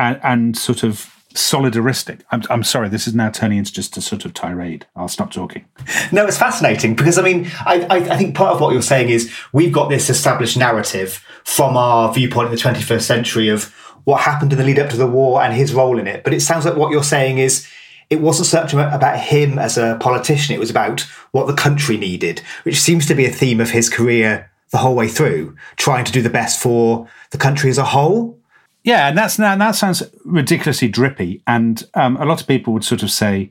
and, 0.00 0.18
and 0.24 0.58
sort 0.58 0.82
of 0.82 1.19
solidaristic. 1.34 2.22
I'm, 2.30 2.42
I'm 2.50 2.62
sorry, 2.62 2.88
this 2.88 3.06
is 3.06 3.14
now 3.14 3.30
turning 3.30 3.58
into 3.58 3.72
just 3.72 3.96
a 3.96 4.00
sort 4.00 4.24
of 4.24 4.34
tirade. 4.34 4.86
I'll 4.96 5.08
stop 5.08 5.30
talking. 5.30 5.64
No, 6.12 6.26
it's 6.26 6.38
fascinating 6.38 6.94
because 6.94 7.18
I 7.18 7.22
mean, 7.22 7.50
I, 7.64 7.86
I, 7.88 7.96
I, 7.96 8.16
think 8.16 8.34
part 8.34 8.54
of 8.54 8.60
what 8.60 8.72
you're 8.72 8.82
saying 8.82 9.10
is 9.10 9.32
we've 9.52 9.72
got 9.72 9.88
this 9.88 10.10
established 10.10 10.56
narrative 10.56 11.24
from 11.44 11.76
our 11.76 12.12
viewpoint 12.12 12.46
in 12.46 12.54
the 12.54 12.60
21st 12.60 13.02
century 13.02 13.48
of 13.48 13.72
what 14.04 14.22
happened 14.22 14.52
in 14.52 14.58
the 14.58 14.64
lead 14.64 14.78
up 14.78 14.90
to 14.90 14.96
the 14.96 15.06
war 15.06 15.42
and 15.42 15.54
his 15.54 15.72
role 15.72 15.98
in 15.98 16.06
it. 16.06 16.24
But 16.24 16.34
it 16.34 16.40
sounds 16.40 16.64
like 16.64 16.76
what 16.76 16.90
you're 16.90 17.04
saying 17.04 17.38
is 17.38 17.68
it 18.08 18.20
wasn't 18.20 18.48
so 18.48 18.60
much 18.60 18.72
about 18.72 19.18
him 19.18 19.58
as 19.58 19.78
a 19.78 19.96
politician, 20.00 20.54
it 20.54 20.58
was 20.58 20.70
about 20.70 21.02
what 21.30 21.46
the 21.46 21.54
country 21.54 21.96
needed, 21.96 22.40
which 22.64 22.80
seems 22.80 23.06
to 23.06 23.14
be 23.14 23.24
a 23.24 23.30
theme 23.30 23.60
of 23.60 23.70
his 23.70 23.88
career 23.88 24.50
the 24.70 24.78
whole 24.78 24.96
way 24.96 25.08
through, 25.08 25.56
trying 25.76 26.04
to 26.04 26.12
do 26.12 26.22
the 26.22 26.30
best 26.30 26.60
for 26.60 27.08
the 27.30 27.38
country 27.38 27.70
as 27.70 27.78
a 27.78 27.84
whole. 27.84 28.39
Yeah, 28.82 29.08
and 29.08 29.18
that's 29.18 29.38
now 29.38 29.56
that 29.56 29.72
sounds 29.72 30.02
ridiculously 30.24 30.88
drippy, 30.88 31.42
and 31.46 31.82
um, 31.94 32.16
a 32.16 32.24
lot 32.24 32.40
of 32.40 32.46
people 32.46 32.72
would 32.72 32.84
sort 32.84 33.02
of 33.02 33.10
say, 33.10 33.50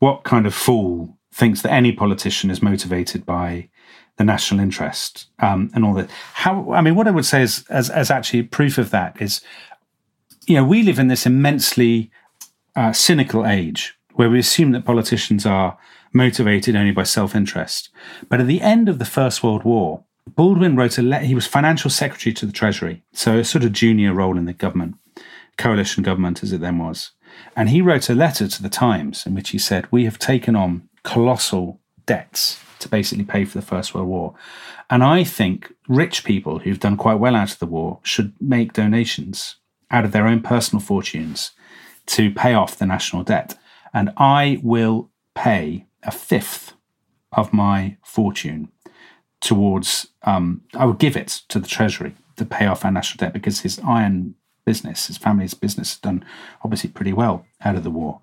"What 0.00 0.24
kind 0.24 0.46
of 0.46 0.54
fool 0.54 1.16
thinks 1.32 1.62
that 1.62 1.72
any 1.72 1.92
politician 1.92 2.50
is 2.50 2.62
motivated 2.62 3.24
by 3.24 3.68
the 4.16 4.24
national 4.24 4.60
interest 4.60 5.26
um, 5.38 5.70
and 5.72 5.84
all 5.84 5.94
that?" 5.94 6.10
How? 6.34 6.72
I 6.72 6.80
mean, 6.80 6.96
what 6.96 7.06
I 7.06 7.12
would 7.12 7.24
say 7.24 7.42
is, 7.42 7.64
as, 7.68 7.90
as 7.90 8.10
actually 8.10 8.42
proof 8.42 8.76
of 8.76 8.90
that 8.90 9.20
is, 9.22 9.40
you 10.46 10.56
know, 10.56 10.64
we 10.64 10.82
live 10.82 10.98
in 10.98 11.08
this 11.08 11.26
immensely 11.26 12.10
uh, 12.74 12.92
cynical 12.92 13.46
age 13.46 13.96
where 14.14 14.30
we 14.30 14.38
assume 14.38 14.72
that 14.72 14.84
politicians 14.84 15.46
are 15.46 15.78
motivated 16.12 16.74
only 16.74 16.92
by 16.92 17.02
self-interest. 17.04 17.90
But 18.28 18.40
at 18.40 18.46
the 18.46 18.62
end 18.62 18.88
of 18.88 18.98
the 18.98 19.04
First 19.04 19.42
World 19.42 19.62
War, 19.62 20.02
Baldwin 20.34 20.76
wrote 20.76 20.98
a 20.98 21.02
letter. 21.02 21.24
He 21.24 21.34
was 21.34 21.46
financial 21.46 21.90
secretary 21.90 22.32
to 22.34 22.46
the 22.46 22.52
Treasury, 22.52 23.02
so 23.12 23.38
a 23.38 23.44
sort 23.44 23.64
of 23.64 23.72
junior 23.72 24.12
role 24.12 24.36
in 24.36 24.44
the 24.44 24.52
government, 24.52 24.96
coalition 25.56 26.02
government 26.02 26.42
as 26.42 26.52
it 26.52 26.60
then 26.60 26.78
was. 26.78 27.12
And 27.54 27.68
he 27.68 27.82
wrote 27.82 28.08
a 28.08 28.14
letter 28.14 28.48
to 28.48 28.62
the 28.62 28.68
Times 28.68 29.26
in 29.26 29.34
which 29.34 29.50
he 29.50 29.58
said, 29.58 29.90
We 29.90 30.04
have 30.04 30.18
taken 30.18 30.56
on 30.56 30.88
colossal 31.02 31.80
debts 32.06 32.60
to 32.80 32.88
basically 32.88 33.24
pay 33.24 33.44
for 33.44 33.58
the 33.58 33.66
First 33.66 33.94
World 33.94 34.08
War. 34.08 34.34
And 34.90 35.02
I 35.02 35.24
think 35.24 35.72
rich 35.88 36.24
people 36.24 36.60
who've 36.60 36.80
done 36.80 36.96
quite 36.96 37.14
well 37.14 37.36
out 37.36 37.52
of 37.52 37.58
the 37.58 37.66
war 37.66 38.00
should 38.02 38.32
make 38.40 38.72
donations 38.72 39.56
out 39.90 40.04
of 40.04 40.12
their 40.12 40.26
own 40.26 40.42
personal 40.42 40.80
fortunes 40.80 41.52
to 42.06 42.30
pay 42.30 42.54
off 42.54 42.78
the 42.78 42.86
national 42.86 43.22
debt. 43.22 43.56
And 43.92 44.12
I 44.16 44.60
will 44.62 45.10
pay 45.34 45.86
a 46.02 46.10
fifth 46.10 46.74
of 47.32 47.52
my 47.52 47.96
fortune 48.02 48.68
towards, 49.46 50.08
um, 50.24 50.62
I 50.74 50.84
would 50.84 50.98
give 50.98 51.16
it 51.16 51.42
to 51.48 51.58
the 51.58 51.68
Treasury 51.68 52.14
to 52.36 52.44
pay 52.44 52.66
off 52.66 52.84
our 52.84 52.90
national 52.90 53.24
debt 53.24 53.32
because 53.32 53.60
his 53.60 53.78
iron 53.86 54.34
business, 54.64 55.06
his 55.06 55.16
family's 55.16 55.54
business, 55.54 55.92
has 55.92 56.00
done 56.00 56.24
obviously 56.62 56.90
pretty 56.90 57.12
well 57.12 57.46
out 57.64 57.76
of 57.76 57.84
the 57.84 57.90
war. 57.90 58.20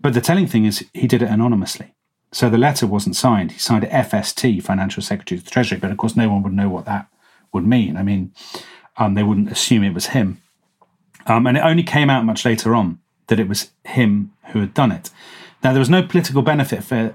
But 0.00 0.14
the 0.14 0.20
telling 0.20 0.46
thing 0.46 0.64
is, 0.64 0.86
he 0.94 1.06
did 1.06 1.20
it 1.20 1.28
anonymously. 1.28 1.94
So 2.30 2.48
the 2.48 2.56
letter 2.56 2.86
wasn't 2.86 3.16
signed. 3.16 3.52
He 3.52 3.58
signed 3.58 3.84
FST, 3.84 4.62
Financial 4.62 5.02
Secretary 5.02 5.36
of 5.36 5.44
the 5.44 5.50
Treasury, 5.50 5.78
but 5.78 5.90
of 5.90 5.98
course, 5.98 6.16
no 6.16 6.30
one 6.30 6.42
would 6.44 6.54
know 6.54 6.68
what 6.68 6.86
that 6.86 7.08
would 7.52 7.66
mean. 7.66 7.96
I 7.96 8.02
mean, 8.02 8.32
um, 8.96 9.14
they 9.14 9.22
wouldn't 9.22 9.50
assume 9.50 9.82
it 9.82 9.92
was 9.92 10.06
him. 10.06 10.40
Um, 11.26 11.46
and 11.46 11.58
it 11.58 11.64
only 11.64 11.82
came 11.82 12.08
out 12.08 12.24
much 12.24 12.44
later 12.44 12.74
on 12.74 13.00
that 13.26 13.38
it 13.38 13.48
was 13.48 13.70
him 13.84 14.32
who 14.52 14.60
had 14.60 14.72
done 14.72 14.92
it. 14.92 15.10
Now, 15.62 15.72
there 15.72 15.80
was 15.80 15.90
no 15.90 16.02
political 16.02 16.42
benefit 16.42 16.82
for 16.84 17.14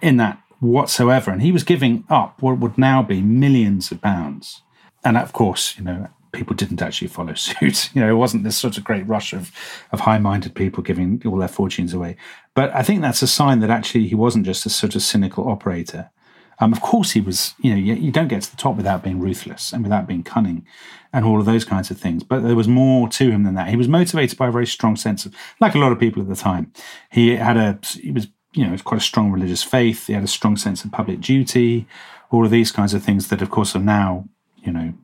in 0.00 0.16
that 0.16 0.40
whatsoever. 0.60 1.30
And 1.30 1.42
he 1.42 1.52
was 1.52 1.64
giving 1.64 2.04
up 2.08 2.40
what 2.42 2.58
would 2.58 2.78
now 2.78 3.02
be 3.02 3.22
millions 3.22 3.90
of 3.90 4.00
pounds. 4.00 4.62
And 5.04 5.16
of 5.16 5.32
course, 5.32 5.76
you 5.78 5.84
know, 5.84 6.08
people 6.32 6.54
didn't 6.54 6.82
actually 6.82 7.08
follow 7.08 7.34
suit. 7.34 7.90
You 7.94 8.02
know, 8.02 8.10
it 8.10 8.18
wasn't 8.18 8.44
this 8.44 8.56
sort 8.56 8.78
of 8.78 8.84
great 8.84 9.06
rush 9.06 9.32
of 9.32 9.52
of 9.92 10.00
high 10.00 10.18
minded 10.18 10.54
people 10.54 10.82
giving 10.82 11.22
all 11.26 11.36
their 11.36 11.48
fortunes 11.48 11.94
away. 11.94 12.16
But 12.54 12.74
I 12.74 12.82
think 12.82 13.00
that's 13.00 13.22
a 13.22 13.26
sign 13.26 13.60
that 13.60 13.70
actually 13.70 14.06
he 14.08 14.14
wasn't 14.14 14.46
just 14.46 14.66
a 14.66 14.70
sort 14.70 14.94
of 14.94 15.02
cynical 15.02 15.48
operator. 15.48 16.10
Um, 16.58 16.72
of 16.72 16.80
course, 16.80 17.10
he 17.10 17.20
was. 17.20 17.54
You 17.58 17.72
know, 17.72 17.76
you, 17.76 17.94
you, 17.94 18.10
don't 18.10 18.28
get 18.28 18.42
to 18.42 18.50
the 18.50 18.56
top 18.56 18.76
without 18.76 19.02
being 19.02 19.20
ruthless 19.20 19.72
and 19.72 19.82
without 19.82 20.06
being 20.06 20.22
cunning, 20.22 20.66
and 21.12 21.24
all 21.24 21.38
of 21.38 21.44
those 21.44 21.66
kinds 21.66 21.90
of 21.90 21.98
things. 21.98 22.22
But 22.22 22.42
there 22.42 22.56
was 22.56 22.68
more 22.68 23.08
to 23.10 23.30
him 23.30 23.44
than 23.44 23.54
that. 23.54 23.68
He 23.68 23.76
was 23.76 23.88
motivated 23.88 24.38
by 24.38 24.48
a 24.48 24.52
very 24.52 24.66
strong 24.66 24.96
sense 24.96 25.26
of, 25.26 25.34
like 25.60 25.74
a 25.74 25.78
lot 25.78 25.92
of 25.92 25.98
people 25.98 26.22
at 26.22 26.28
the 26.28 26.36
time. 26.36 26.72
He 27.10 27.36
had 27.36 27.58
a. 27.58 27.78
He 28.00 28.10
was, 28.10 28.28
you 28.56 28.64
know, 28.64 28.70
he's 28.70 28.82
quite 28.82 29.00
a 29.00 29.04
strong 29.04 29.30
religious 29.30 29.62
faith. 29.62 30.06
He 30.06 30.14
had 30.14 30.24
a 30.24 30.28
strong 30.28 30.56
sense 30.56 30.84
of 30.84 30.92
public 30.92 31.20
duty. 31.20 31.86
All 32.30 32.44
of 32.44 32.50
these 32.50 32.72
kinds 32.72 32.94
of 32.94 33.02
things 33.02 33.28
that, 33.28 33.42
of 33.42 33.50
course, 33.50 33.76
are 33.76 33.80
now, 33.80 34.28
you 34.62 34.72
know, 34.72 34.94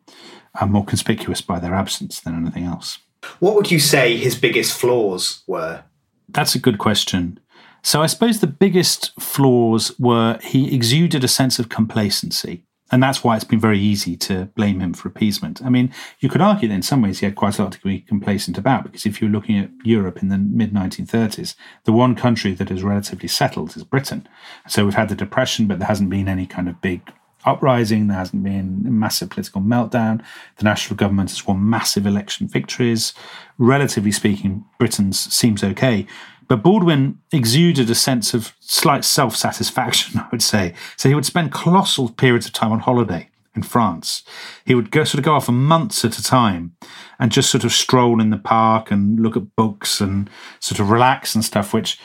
are 0.60 0.66
more 0.66 0.84
conspicuous 0.84 1.40
by 1.40 1.58
their 1.58 1.74
absence 1.74 2.20
than 2.20 2.34
anything 2.34 2.64
else. 2.64 2.98
What 3.38 3.54
would 3.54 3.70
you 3.70 3.78
say 3.78 4.16
his 4.16 4.34
biggest 4.34 4.76
flaws 4.78 5.42
were? 5.46 5.84
That's 6.28 6.54
a 6.54 6.58
good 6.58 6.78
question. 6.78 7.38
So 7.82 8.00
I 8.02 8.06
suppose 8.06 8.40
the 8.40 8.46
biggest 8.46 9.12
flaws 9.20 9.92
were 9.98 10.38
he 10.42 10.74
exuded 10.74 11.24
a 11.24 11.28
sense 11.28 11.58
of 11.58 11.68
complacency. 11.68 12.64
And 12.92 13.02
that's 13.02 13.24
why 13.24 13.34
it's 13.34 13.44
been 13.44 13.58
very 13.58 13.78
easy 13.78 14.16
to 14.18 14.44
blame 14.54 14.80
him 14.80 14.92
for 14.92 15.08
appeasement. 15.08 15.62
I 15.64 15.70
mean, 15.70 15.92
you 16.20 16.28
could 16.28 16.42
argue 16.42 16.68
that 16.68 16.74
in 16.74 16.82
some 16.82 17.00
ways 17.00 17.20
he 17.20 17.26
had 17.26 17.34
quite 17.34 17.58
a 17.58 17.62
lot 17.62 17.72
to 17.72 17.80
be 17.80 18.00
complacent 18.00 18.58
about, 18.58 18.84
because 18.84 19.06
if 19.06 19.20
you're 19.20 19.30
looking 19.30 19.58
at 19.58 19.70
Europe 19.82 20.22
in 20.22 20.28
the 20.28 20.36
mid 20.36 20.72
1930s, 20.72 21.54
the 21.84 21.92
one 21.92 22.14
country 22.14 22.52
that 22.52 22.70
is 22.70 22.82
relatively 22.82 23.28
settled 23.28 23.74
is 23.76 23.82
Britain. 23.82 24.28
So 24.68 24.84
we've 24.84 24.94
had 24.94 25.08
the 25.08 25.14
Depression, 25.14 25.66
but 25.66 25.78
there 25.78 25.88
hasn't 25.88 26.10
been 26.10 26.28
any 26.28 26.46
kind 26.46 26.68
of 26.68 26.82
big 26.82 27.10
uprising. 27.44 28.08
There 28.08 28.18
hasn't 28.18 28.44
been 28.44 28.84
a 28.86 28.90
massive 28.90 29.30
political 29.30 29.62
meltdown. 29.62 30.22
The 30.58 30.64
national 30.64 30.96
government 30.96 31.30
has 31.30 31.46
won 31.46 31.68
massive 31.68 32.06
election 32.06 32.46
victories. 32.46 33.14
Relatively 33.58 34.12
speaking, 34.12 34.64
Britain 34.78 35.12
seems 35.12 35.64
okay. 35.64 36.06
But 36.52 36.62
Baldwin 36.62 37.18
exuded 37.32 37.88
a 37.88 37.94
sense 37.94 38.34
of 38.34 38.52
slight 38.60 39.06
self 39.06 39.34
satisfaction, 39.34 40.20
I 40.20 40.28
would 40.30 40.42
say. 40.42 40.74
So 40.98 41.08
he 41.08 41.14
would 41.14 41.24
spend 41.24 41.50
colossal 41.50 42.10
periods 42.10 42.44
of 42.44 42.52
time 42.52 42.72
on 42.72 42.80
holiday 42.80 43.30
in 43.56 43.62
France. 43.62 44.22
He 44.66 44.74
would 44.74 44.90
go 44.90 45.02
sort 45.04 45.20
of 45.20 45.24
go 45.24 45.32
off 45.32 45.46
for 45.46 45.52
months 45.52 46.04
at 46.04 46.18
a 46.18 46.22
time 46.22 46.76
and 47.18 47.32
just 47.32 47.50
sort 47.50 47.64
of 47.64 47.72
stroll 47.72 48.20
in 48.20 48.28
the 48.28 48.36
park 48.36 48.90
and 48.90 49.18
look 49.18 49.34
at 49.34 49.56
books 49.56 49.98
and 49.98 50.28
sort 50.60 50.78
of 50.78 50.90
relax 50.90 51.34
and 51.34 51.42
stuff, 51.42 51.72
which, 51.72 51.98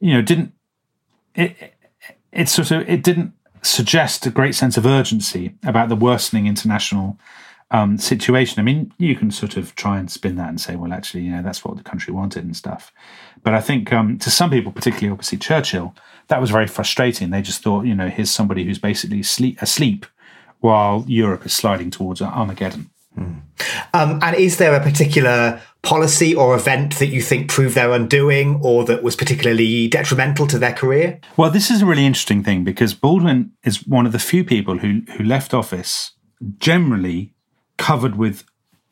you 0.00 0.12
know, 0.12 0.20
didn't 0.20 0.52
it, 1.36 1.74
it, 2.32 2.48
sort 2.48 2.72
of 2.72 2.88
it 2.88 3.04
didn't 3.04 3.34
suggest 3.62 4.26
a 4.26 4.30
great 4.30 4.56
sense 4.56 4.76
of 4.76 4.84
urgency 4.84 5.54
about 5.64 5.88
the 5.88 5.94
worsening 5.94 6.48
international 6.48 7.20
um, 7.72 7.98
situation. 7.98 8.60
I 8.60 8.62
mean, 8.62 8.92
you 8.98 9.16
can 9.16 9.30
sort 9.30 9.56
of 9.56 9.74
try 9.74 9.98
and 9.98 10.10
spin 10.10 10.36
that 10.36 10.50
and 10.50 10.60
say, 10.60 10.76
well, 10.76 10.92
actually, 10.92 11.22
you 11.22 11.32
know, 11.32 11.42
that's 11.42 11.64
what 11.64 11.76
the 11.76 11.82
country 11.82 12.12
wanted 12.12 12.44
and 12.44 12.56
stuff. 12.56 12.92
But 13.42 13.54
I 13.54 13.60
think 13.60 13.92
um, 13.92 14.18
to 14.18 14.30
some 14.30 14.50
people, 14.50 14.70
particularly 14.70 15.10
obviously 15.10 15.38
Churchill, 15.38 15.94
that 16.28 16.40
was 16.40 16.50
very 16.50 16.66
frustrating. 16.66 17.30
They 17.30 17.42
just 17.42 17.62
thought, 17.62 17.86
you 17.86 17.94
know, 17.94 18.08
here's 18.08 18.30
somebody 18.30 18.64
who's 18.64 18.78
basically 18.78 19.22
sleep, 19.22 19.60
asleep 19.60 20.06
while 20.60 21.04
Europe 21.08 21.44
is 21.44 21.52
sliding 21.52 21.90
towards 21.90 22.22
Armageddon. 22.22 22.90
Hmm. 23.14 23.32
Um, 23.92 24.20
and 24.22 24.36
is 24.36 24.58
there 24.58 24.74
a 24.74 24.80
particular 24.80 25.60
policy 25.82 26.34
or 26.34 26.54
event 26.54 26.98
that 26.98 27.08
you 27.08 27.20
think 27.20 27.50
proved 27.50 27.74
their 27.74 27.92
undoing 27.92 28.60
or 28.62 28.84
that 28.84 29.02
was 29.02 29.16
particularly 29.16 29.88
detrimental 29.88 30.46
to 30.46 30.58
their 30.58 30.72
career? 30.72 31.20
Well, 31.36 31.50
this 31.50 31.70
is 31.70 31.82
a 31.82 31.86
really 31.86 32.06
interesting 32.06 32.42
thing 32.44 32.64
because 32.64 32.94
Baldwin 32.94 33.52
is 33.64 33.86
one 33.86 34.06
of 34.06 34.12
the 34.12 34.18
few 34.18 34.44
people 34.44 34.78
who, 34.78 35.02
who 35.16 35.24
left 35.24 35.52
office 35.52 36.12
generally 36.58 37.34
covered 37.76 38.16
with 38.16 38.44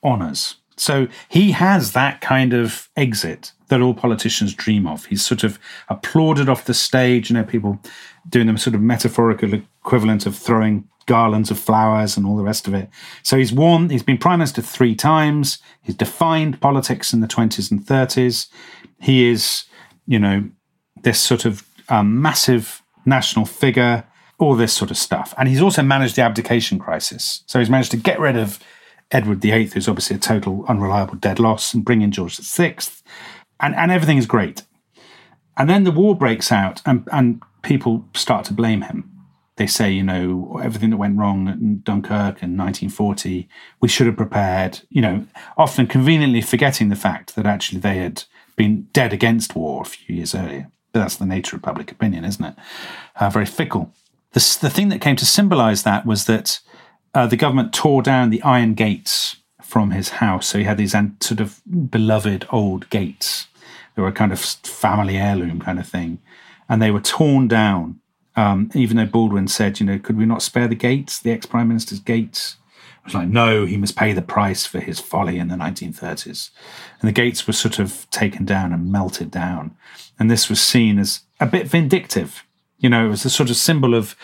honours. 0.02 0.56
So 0.76 1.08
he 1.28 1.52
has 1.52 1.92
that 1.92 2.20
kind 2.20 2.54
of 2.54 2.88
exit 2.96 3.52
that 3.68 3.80
all 3.80 3.94
politicians 3.94 4.54
dream 4.54 4.86
of. 4.86 5.04
He's 5.06 5.24
sort 5.24 5.44
of 5.44 5.58
applauded 5.88 6.48
off 6.48 6.64
the 6.64 6.74
stage, 6.74 7.30
you 7.30 7.34
know, 7.34 7.44
people 7.44 7.78
doing 8.28 8.46
the 8.46 8.58
sort 8.58 8.74
of 8.74 8.80
metaphorical 8.80 9.52
equivalent 9.54 10.26
of 10.26 10.36
throwing 10.36 10.88
garlands 11.06 11.50
of 11.50 11.58
flowers 11.58 12.16
and 12.16 12.26
all 12.26 12.36
the 12.36 12.42
rest 12.42 12.66
of 12.66 12.74
it. 12.74 12.88
So 13.22 13.36
he's 13.36 13.52
won, 13.52 13.90
he's 13.90 14.02
been 14.02 14.18
prime 14.18 14.38
minister 14.38 14.62
three 14.62 14.94
times. 14.94 15.58
He's 15.82 15.94
defined 15.94 16.60
politics 16.60 17.12
in 17.12 17.20
the 17.20 17.26
20s 17.26 17.70
and 17.70 17.84
30s. 17.84 18.48
He 19.00 19.28
is, 19.28 19.64
you 20.06 20.18
know, 20.18 20.48
this 21.02 21.20
sort 21.20 21.44
of 21.44 21.66
um, 21.88 22.22
massive 22.22 22.82
national 23.04 23.44
figure, 23.44 24.04
all 24.40 24.56
this 24.56 24.72
sort 24.72 24.90
of 24.90 24.96
stuff. 24.96 25.34
And 25.38 25.48
he's 25.48 25.62
also 25.62 25.82
managed 25.82 26.16
the 26.16 26.22
abdication 26.22 26.78
crisis. 26.78 27.44
So 27.46 27.58
he's 27.58 27.70
managed 27.70 27.90
to 27.92 27.96
get 27.96 28.18
rid 28.18 28.36
of 28.36 28.58
Edward 29.10 29.40
VIII, 29.40 29.66
who's 29.66 29.88
obviously 29.88 30.16
a 30.16 30.20
total 30.20 30.64
unreliable 30.68 31.16
dead 31.16 31.38
loss, 31.38 31.74
and 31.74 31.84
bring 31.84 32.02
in 32.02 32.10
George 32.10 32.38
VI. 32.38 32.76
And, 33.60 33.74
and 33.74 33.90
everything 33.90 34.18
is 34.18 34.26
great. 34.26 34.62
And 35.56 35.68
then 35.68 35.84
the 35.84 35.90
war 35.90 36.16
breaks 36.16 36.50
out, 36.50 36.80
and, 36.86 37.06
and 37.12 37.42
people 37.62 38.06
start 38.14 38.44
to 38.46 38.52
blame 38.52 38.82
him 38.82 39.10
they 39.60 39.66
say, 39.66 39.92
you 39.92 40.02
know, 40.02 40.58
everything 40.64 40.88
that 40.88 40.96
went 40.96 41.18
wrong 41.18 41.46
in 41.46 41.82
Dunkirk 41.82 42.42
in 42.42 42.56
1940, 42.56 43.46
we 43.82 43.88
should 43.88 44.06
have 44.06 44.16
prepared, 44.16 44.80
you 44.88 45.02
know, 45.02 45.26
often 45.58 45.86
conveniently 45.86 46.40
forgetting 46.40 46.88
the 46.88 46.96
fact 46.96 47.34
that 47.34 47.44
actually 47.44 47.78
they 47.78 47.98
had 47.98 48.24
been 48.56 48.88
dead 48.94 49.12
against 49.12 49.54
war 49.54 49.82
a 49.82 49.84
few 49.84 50.16
years 50.16 50.34
earlier. 50.34 50.70
That's 50.94 51.16
the 51.16 51.26
nature 51.26 51.56
of 51.56 51.62
public 51.62 51.92
opinion, 51.92 52.24
isn't 52.24 52.42
it? 52.42 52.54
Uh, 53.16 53.28
very 53.28 53.44
fickle. 53.44 53.92
The, 54.32 54.58
the 54.60 54.70
thing 54.70 54.88
that 54.90 55.00
came 55.00 55.16
to 55.16 55.26
symbolize 55.26 55.82
that 55.82 56.06
was 56.06 56.26
that 56.26 56.60
uh, 57.14 57.26
the 57.26 57.36
government 57.36 57.72
tore 57.72 58.02
down 58.02 58.30
the 58.30 58.42
iron 58.42 58.74
gates 58.74 59.36
from 59.62 59.90
his 59.90 60.10
house. 60.10 60.46
So 60.46 60.58
he 60.58 60.64
had 60.64 60.78
these 60.78 60.92
sort 60.92 61.40
of 61.40 61.60
beloved 61.90 62.46
old 62.50 62.88
gates. 62.90 63.48
They 63.94 64.02
were 64.02 64.08
a 64.08 64.12
kind 64.12 64.32
of 64.32 64.40
family 64.40 65.16
heirloom 65.16 65.60
kind 65.60 65.78
of 65.78 65.88
thing. 65.88 66.20
And 66.68 66.80
they 66.80 66.90
were 66.90 67.00
torn 67.00 67.48
down 67.48 68.00
um, 68.36 68.70
even 68.74 68.96
though 68.96 69.06
Baldwin 69.06 69.48
said, 69.48 69.80
you 69.80 69.86
know, 69.86 69.98
could 69.98 70.16
we 70.16 70.26
not 70.26 70.42
spare 70.42 70.68
the 70.68 70.74
gates, 70.74 71.18
the 71.18 71.32
ex 71.32 71.46
prime 71.46 71.68
minister's 71.68 72.00
gates? 72.00 72.56
I 73.02 73.06
was 73.06 73.14
like, 73.14 73.28
no, 73.28 73.64
he 73.64 73.76
must 73.76 73.96
pay 73.96 74.12
the 74.12 74.22
price 74.22 74.66
for 74.66 74.78
his 74.78 75.00
folly 75.00 75.38
in 75.38 75.48
the 75.48 75.56
1930s. 75.56 76.50
And 77.00 77.08
the 77.08 77.12
gates 77.12 77.46
were 77.46 77.52
sort 77.52 77.78
of 77.78 78.08
taken 78.10 78.44
down 78.44 78.72
and 78.72 78.92
melted 78.92 79.30
down. 79.30 79.74
And 80.18 80.30
this 80.30 80.48
was 80.48 80.60
seen 80.60 80.98
as 80.98 81.20
a 81.38 81.46
bit 81.46 81.66
vindictive. 81.66 82.44
You 82.80 82.88
know, 82.88 83.06
it 83.06 83.10
was 83.10 83.24
a 83.24 83.30
sort 83.30 83.50
of 83.50 83.56
symbol 83.56 83.94
of 83.94 84.16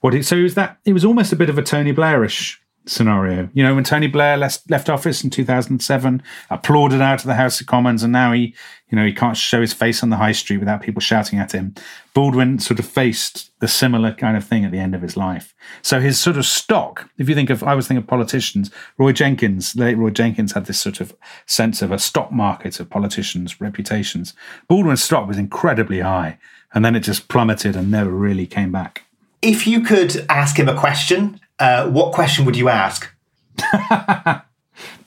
what 0.00 0.14
it, 0.14 0.26
so 0.26 0.36
it 0.36 0.42
was 0.42 0.54
that, 0.54 0.78
it 0.84 0.92
was 0.92 1.04
almost 1.04 1.32
a 1.32 1.36
bit 1.36 1.48
of 1.48 1.58
a 1.58 1.62
Tony 1.62 1.92
Blairish 1.92 2.58
scenario. 2.86 3.48
You 3.52 3.62
know, 3.62 3.74
when 3.74 3.84
Tony 3.84 4.06
Blair 4.06 4.36
left, 4.36 4.68
left 4.70 4.88
office 4.88 5.22
in 5.22 5.30
2007, 5.30 6.22
applauded 6.50 7.00
out 7.00 7.20
of 7.20 7.26
the 7.26 7.34
House 7.34 7.60
of 7.60 7.66
Commons, 7.66 8.02
and 8.02 8.12
now 8.12 8.32
he, 8.32 8.54
you 8.88 8.96
know, 8.96 9.04
he 9.04 9.12
can't 9.12 9.36
show 9.36 9.60
his 9.60 9.72
face 9.72 10.02
on 10.02 10.10
the 10.10 10.16
high 10.16 10.32
street 10.32 10.58
without 10.58 10.82
people 10.82 11.00
shouting 11.00 11.38
at 11.38 11.52
him. 11.52 11.74
Baldwin 12.14 12.58
sort 12.58 12.78
of 12.80 12.86
faced 12.86 13.50
the 13.60 13.68
similar 13.68 14.12
kind 14.12 14.36
of 14.36 14.44
thing 14.44 14.64
at 14.64 14.72
the 14.72 14.78
end 14.78 14.94
of 14.94 15.02
his 15.02 15.16
life. 15.16 15.54
So 15.82 16.00
his 16.00 16.18
sort 16.18 16.36
of 16.36 16.46
stock, 16.46 17.08
if 17.18 17.28
you 17.28 17.34
think 17.34 17.50
of, 17.50 17.62
I 17.62 17.74
was 17.74 17.86
thinking 17.86 18.02
of 18.02 18.08
politicians, 18.08 18.70
Roy 18.98 19.12
Jenkins, 19.12 19.76
late 19.76 19.96
Roy 19.96 20.10
Jenkins 20.10 20.52
had 20.52 20.66
this 20.66 20.80
sort 20.80 21.00
of 21.00 21.14
sense 21.46 21.82
of 21.82 21.92
a 21.92 21.98
stock 21.98 22.32
market 22.32 22.80
of 22.80 22.90
politicians' 22.90 23.60
reputations. 23.60 24.34
Baldwin's 24.68 25.02
stock 25.02 25.28
was 25.28 25.38
incredibly 25.38 26.00
high, 26.00 26.38
and 26.72 26.84
then 26.84 26.94
it 26.94 27.00
just 27.00 27.28
plummeted 27.28 27.76
and 27.76 27.90
never 27.90 28.10
really 28.10 28.46
came 28.46 28.72
back. 28.72 29.04
If 29.42 29.66
you 29.66 29.80
could 29.80 30.24
ask 30.28 30.58
him 30.58 30.68
a 30.68 30.76
question 30.76 31.40
uh, 31.60 31.88
what 31.88 32.12
question 32.12 32.44
would 32.46 32.56
you 32.56 32.68
ask? 32.68 33.14
I'd 33.62 34.42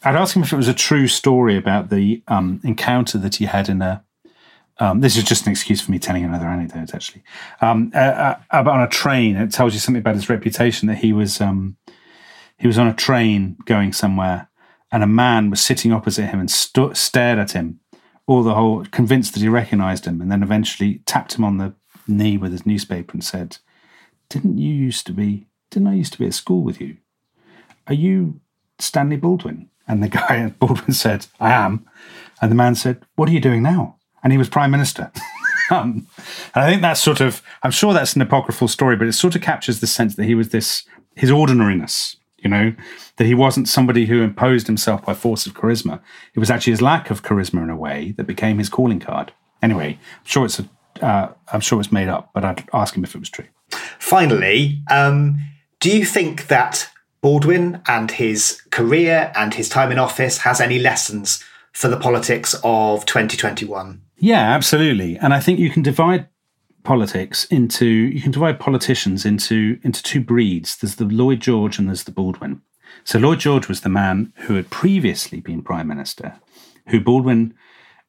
ask 0.06 0.36
him 0.36 0.44
if 0.44 0.54
it 0.54 0.58
was 0.58 0.68
a 0.68 0.74
true 0.74 1.08
story 1.08 1.58
about 1.58 1.90
the 1.90 2.22
um, 2.28 2.62
encounter 2.64 3.18
that 3.18 3.36
he 3.36 3.46
had 3.46 3.68
in 3.68 3.82
a. 3.82 4.04
Um, 4.80 5.02
this 5.02 5.18
is 5.18 5.24
just 5.24 5.46
an 5.46 5.52
excuse 5.52 5.82
for 5.82 5.92
me 5.92 6.00
telling 6.00 6.24
another 6.24 6.48
anecdote, 6.48 6.96
actually. 6.96 7.24
Um, 7.62 7.92
uh, 7.94 7.98
uh, 7.98 8.40
about 8.52 8.76
on 8.76 8.82
a 8.82 8.88
train, 8.88 9.36
it 9.36 9.52
tells 9.52 9.74
you 9.74 9.80
something 9.80 10.02
about 10.02 10.16
his 10.16 10.30
reputation 10.30 10.88
that 10.88 10.98
he 10.98 11.14
was 11.14 11.42
um, 11.42 11.78
he 12.58 12.68
was 12.68 12.78
on 12.78 12.88
a 12.88 12.94
train 12.94 13.58
going 13.66 13.94
somewhere, 13.94 14.50
and 14.92 15.04
a 15.04 15.08
man 15.08 15.50
was 15.50 15.60
sitting 15.60 15.92
opposite 15.92 16.28
him 16.28 16.40
and 16.40 16.52
st- 16.52 16.98
stared 16.98 17.40
at 17.40 17.52
him, 17.52 17.80
all 18.28 18.44
the 18.44 18.56
whole 18.56 18.86
convinced 18.86 19.34
that 19.34 19.42
he 19.42 19.50
recognised 19.50 20.06
him, 20.06 20.22
and 20.22 20.32
then 20.32 20.44
eventually 20.44 21.02
tapped 21.06 21.36
him 21.36 21.44
on 21.44 21.58
the 21.58 21.74
knee 22.08 22.38
with 22.38 22.52
his 22.52 22.66
newspaper 22.66 23.14
and 23.14 23.24
said, 23.24 23.58
"Didn't 24.30 24.58
you 24.58 24.74
used 24.74 25.06
to 25.08 25.14
be 25.14 25.48
didn't 25.74 25.88
I 25.88 25.96
used 25.96 26.14
to 26.14 26.20
be 26.20 26.28
at 26.28 26.36
school 26.36 26.62
with 26.62 26.80
you? 26.80 26.98
Are 27.88 27.96
you 27.96 28.40
Stanley 28.78 29.18
Baldwin? 29.18 29.70
And 29.88 30.04
the 30.04 30.08
guy 30.20 30.38
at 30.38 30.60
Baldwin 30.60 30.94
said, 30.94 31.26
I 31.40 31.52
am. 31.52 31.88
And 32.42 32.52
the 32.52 32.56
man 32.56 32.76
said, 32.76 33.02
What 33.16 33.28
are 33.28 33.32
you 33.32 33.40
doing 33.40 33.64
now? 33.64 33.98
And 34.24 34.32
he 34.32 34.38
was 34.38 34.50
Prime 34.50 34.72
Minister. 34.72 35.12
um, 35.72 36.08
and 36.54 36.64
I 36.64 36.70
think 36.70 36.82
that's 36.82 37.02
sort 37.02 37.22
of, 37.22 37.42
I'm 37.64 37.72
sure 37.72 37.94
that's 37.94 38.16
an 38.16 38.22
apocryphal 38.22 38.68
story, 38.68 38.96
but 38.96 39.08
it 39.08 39.14
sort 39.14 39.36
of 39.36 39.42
captures 39.42 39.80
the 39.80 39.88
sense 39.88 40.16
that 40.16 40.26
he 40.26 40.36
was 40.36 40.50
this, 40.50 40.84
his 41.16 41.32
ordinariness, 41.32 42.18
you 42.44 42.50
know, 42.50 42.74
that 43.18 43.26
he 43.26 43.34
wasn't 43.34 43.68
somebody 43.68 44.06
who 44.06 44.22
imposed 44.22 44.68
himself 44.68 45.06
by 45.06 45.14
force 45.14 45.46
of 45.46 45.54
charisma. 45.54 46.02
It 46.36 46.40
was 46.40 46.52
actually 46.52 46.72
his 46.72 46.82
lack 46.82 47.10
of 47.10 47.24
charisma 47.24 47.64
in 47.64 47.70
a 47.70 47.76
way 47.76 48.14
that 48.18 48.26
became 48.26 48.58
his 48.58 48.70
calling 48.70 49.00
card. 49.00 49.32
Anyway, 49.62 49.98
I'm 50.20 50.26
sure 50.26 50.46
it's 50.46 50.60
a, 50.60 50.70
uh, 51.02 51.34
I'm 51.52 51.62
sure 51.62 51.80
it's 51.80 51.92
made 51.92 52.10
up, 52.10 52.32
but 52.34 52.44
I'd 52.44 52.68
ask 52.74 52.96
him 52.96 53.04
if 53.04 53.16
it 53.16 53.20
was 53.20 53.30
true. 53.30 53.46
Finally, 54.00 54.82
um, 54.92 55.38
do 55.80 55.90
you 55.90 56.06
think 56.06 56.48
that 56.48 56.90
Baldwin 57.22 57.82
and 57.88 58.12
his 58.12 58.62
career 58.72 59.32
and 59.36 59.54
his 59.54 59.70
time 59.70 59.92
in 59.92 59.98
office 59.98 60.40
has 60.40 60.60
any 60.60 60.80
lessons 60.80 61.44
for 61.72 61.88
the 61.88 61.98
politics 61.98 62.56
of 62.64 63.06
2021? 63.06 64.02
Yeah, 64.18 64.54
absolutely. 64.54 65.18
And 65.18 65.34
I 65.34 65.40
think 65.40 65.60
you 65.60 65.70
can 65.70 65.82
divide 65.82 66.28
politics 66.84 67.46
into 67.46 67.86
you 67.86 68.22
can 68.22 68.32
divide 68.32 68.60
politicians 68.60 69.26
into 69.26 69.80
into 69.84 70.04
two 70.04 70.22
breeds. 70.22 70.78
There's 70.78 70.96
the 70.96 71.06
Lloyd 71.06 71.40
George 71.40 71.80
and 71.80 71.88
there's 71.88 72.04
the 72.04 72.12
Baldwin. 72.12 72.62
So 73.04 73.20
Lloyd 73.20 73.40
George 73.40 73.68
was 73.68 73.82
the 73.82 73.90
man 73.90 74.34
who 74.38 74.56
had 74.56 74.70
previously 74.70 75.40
been 75.40 75.64
prime 75.64 75.88
minister, 75.88 76.40
who 76.90 77.00
Baldwin, 77.00 77.54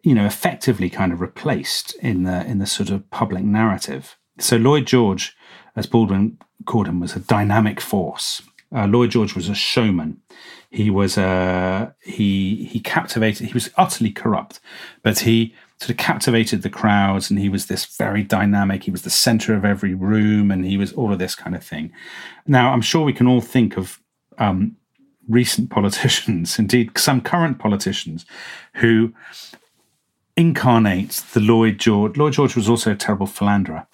you 0.02 0.14
know, 0.14 0.26
effectively 0.26 0.90
kind 0.90 1.12
of 1.12 1.20
replaced 1.20 1.94
in 1.96 2.24
the 2.24 2.44
in 2.46 2.58
the 2.58 2.66
sort 2.66 2.90
of 2.90 3.08
public 3.10 3.44
narrative. 3.44 4.16
So 4.38 4.56
Lloyd 4.56 4.86
George, 4.86 5.36
as 5.76 5.86
Baldwin 5.86 6.38
called 6.66 6.88
him, 6.88 7.00
was 7.00 7.16
a 7.16 7.20
dynamic 7.20 7.80
force. 7.80 8.42
Uh, 8.74 8.86
Lloyd 8.86 9.10
George 9.10 9.34
was 9.34 9.48
a 9.48 9.54
showman. 9.54 10.20
He 10.70 10.90
was 10.90 11.16
a 11.16 11.22
uh, 11.22 11.90
he 12.02 12.68
he 12.70 12.80
captivated. 12.80 13.46
He 13.46 13.54
was 13.54 13.70
utterly 13.76 14.10
corrupt, 14.10 14.60
but 15.02 15.20
he 15.20 15.54
sort 15.84 15.90
of 15.90 15.96
captivated 15.98 16.62
the 16.62 16.70
crowds, 16.70 17.30
and 17.30 17.38
he 17.38 17.50
was 17.50 17.66
this 17.66 17.84
very 17.84 18.22
dynamic. 18.22 18.84
He 18.84 18.90
was 18.90 19.02
the 19.02 19.10
center 19.10 19.54
of 19.54 19.64
every 19.64 19.94
room, 19.94 20.50
and 20.50 20.64
he 20.64 20.78
was 20.78 20.94
all 20.94 21.12
of 21.12 21.18
this 21.18 21.34
kind 21.34 21.54
of 21.54 21.62
thing. 21.62 21.92
Now, 22.46 22.72
I'm 22.72 22.80
sure 22.80 23.04
we 23.04 23.12
can 23.12 23.26
all 23.26 23.42
think 23.42 23.76
of 23.76 24.00
um, 24.38 24.76
recent 25.28 25.68
politicians, 25.76 26.58
indeed 26.58 26.96
some 26.96 27.20
current 27.20 27.58
politicians, 27.58 28.24
who 28.76 29.12
incarnate 30.38 31.22
the 31.34 31.40
Lloyd 31.40 31.78
George. 31.78 32.16
Lloyd 32.16 32.32
George 32.32 32.56
was 32.56 32.68
also 32.68 32.92
a 32.92 32.96
terrible 32.96 33.26
philanderer. 33.26 33.86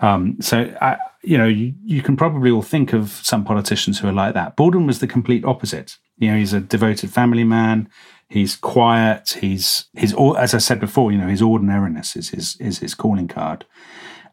Um, 0.00 0.36
so, 0.40 0.74
I, 0.82 0.98
you 1.22 1.38
know, 1.38 1.46
you, 1.46 1.72
you 1.82 2.02
can 2.02 2.18
probably 2.18 2.50
all 2.50 2.62
think 2.62 2.92
of 2.92 3.12
some 3.22 3.44
politicians 3.44 3.98
who 3.98 4.08
are 4.08 4.12
like 4.12 4.34
that. 4.34 4.56
Baldwin 4.56 4.86
was 4.86 4.98
the 4.98 5.06
complete 5.06 5.44
opposite. 5.44 5.96
You 6.18 6.30
know, 6.30 6.36
he's 6.36 6.52
a 6.52 6.60
devoted 6.60 7.10
family 7.10 7.44
man. 7.44 7.88
He's 8.30 8.56
quiet. 8.56 9.38
He's 9.40 9.86
his 9.92 10.14
as 10.38 10.54
I 10.54 10.58
said 10.58 10.80
before. 10.80 11.12
You 11.12 11.18
know, 11.18 11.26
his 11.26 11.42
ordinariness 11.42 12.16
is 12.16 12.30
his 12.30 12.56
is 12.56 12.78
his 12.78 12.94
calling 12.94 13.28
card. 13.28 13.66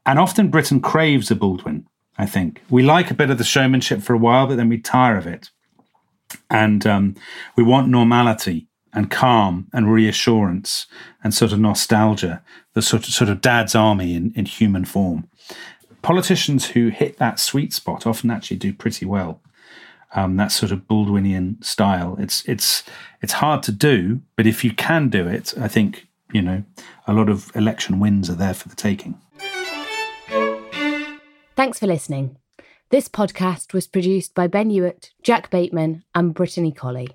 And 0.06 0.20
often 0.20 0.50
Britain 0.50 0.80
craves 0.80 1.30
a 1.32 1.36
Baldwin. 1.36 1.88
I 2.18 2.26
think 2.26 2.62
we 2.70 2.84
like 2.84 3.12
a 3.12 3.16
bit 3.16 3.30
of 3.30 3.38
the 3.38 3.44
showmanship 3.44 4.02
for 4.02 4.14
a 4.14 4.18
while, 4.18 4.48
but 4.48 4.56
then 4.56 4.70
we 4.70 4.78
tire 4.78 5.18
of 5.18 5.28
it, 5.28 5.50
and 6.50 6.86
um, 6.88 7.16
we 7.56 7.64
want 7.64 7.90
normality 7.90 8.68
and 8.94 9.12
calm 9.12 9.68
and 9.74 9.92
reassurance 9.92 10.88
and 11.24 11.34
sort 11.34 11.52
of 11.52 11.60
nostalgia. 11.60 12.44
The 12.74 12.82
sort 12.84 13.08
of 13.08 13.14
sort 13.14 13.32
of 13.32 13.42
dad's 13.42 13.74
army 13.74 14.14
in, 14.14 14.32
in 14.36 14.46
human 14.46 14.86
form 14.86 15.28
politicians 16.08 16.68
who 16.68 16.88
hit 16.88 17.18
that 17.18 17.38
sweet 17.38 17.74
spot 17.74 18.08
often 18.08 18.32
actually 18.32 18.56
do 18.56 18.72
pretty 18.72 19.06
well. 19.06 19.42
Um, 20.15 20.38
that 20.38 20.52
sort 20.52 20.72
of 20.72 20.88
Baldwinian 20.88 21.63
style. 21.63 22.15
It's 22.20 22.43
it's 22.46 22.84
it's 23.22 23.34
hard 23.34 23.62
to 23.63 23.72
do, 23.72 24.22
but 24.36 24.48
if 24.48 24.63
you 24.63 24.72
can 24.74 25.10
do 25.10 25.28
it, 25.28 25.54
I 25.60 25.67
think 25.67 26.08
you 26.32 26.41
know 26.41 26.63
a 27.08 27.13
lot 27.13 27.30
of 27.30 27.52
election 27.56 28.00
wins 28.00 28.30
are 28.30 28.36
there 28.36 28.54
for 28.54 28.70
the 28.70 28.76
taking. 28.76 29.20
Thanks 31.56 31.80
for 31.80 31.88
listening. 31.88 32.38
This 32.89 33.10
podcast 33.10 33.74
was 33.74 33.88
produced 33.88 34.34
by 34.34 34.48
Ben 34.48 34.70
Hewitt, 34.70 35.12
Jack 35.24 35.50
Bateman, 35.50 36.04
and 36.15 36.34
Brittany 36.34 36.72
Colley. 36.72 37.10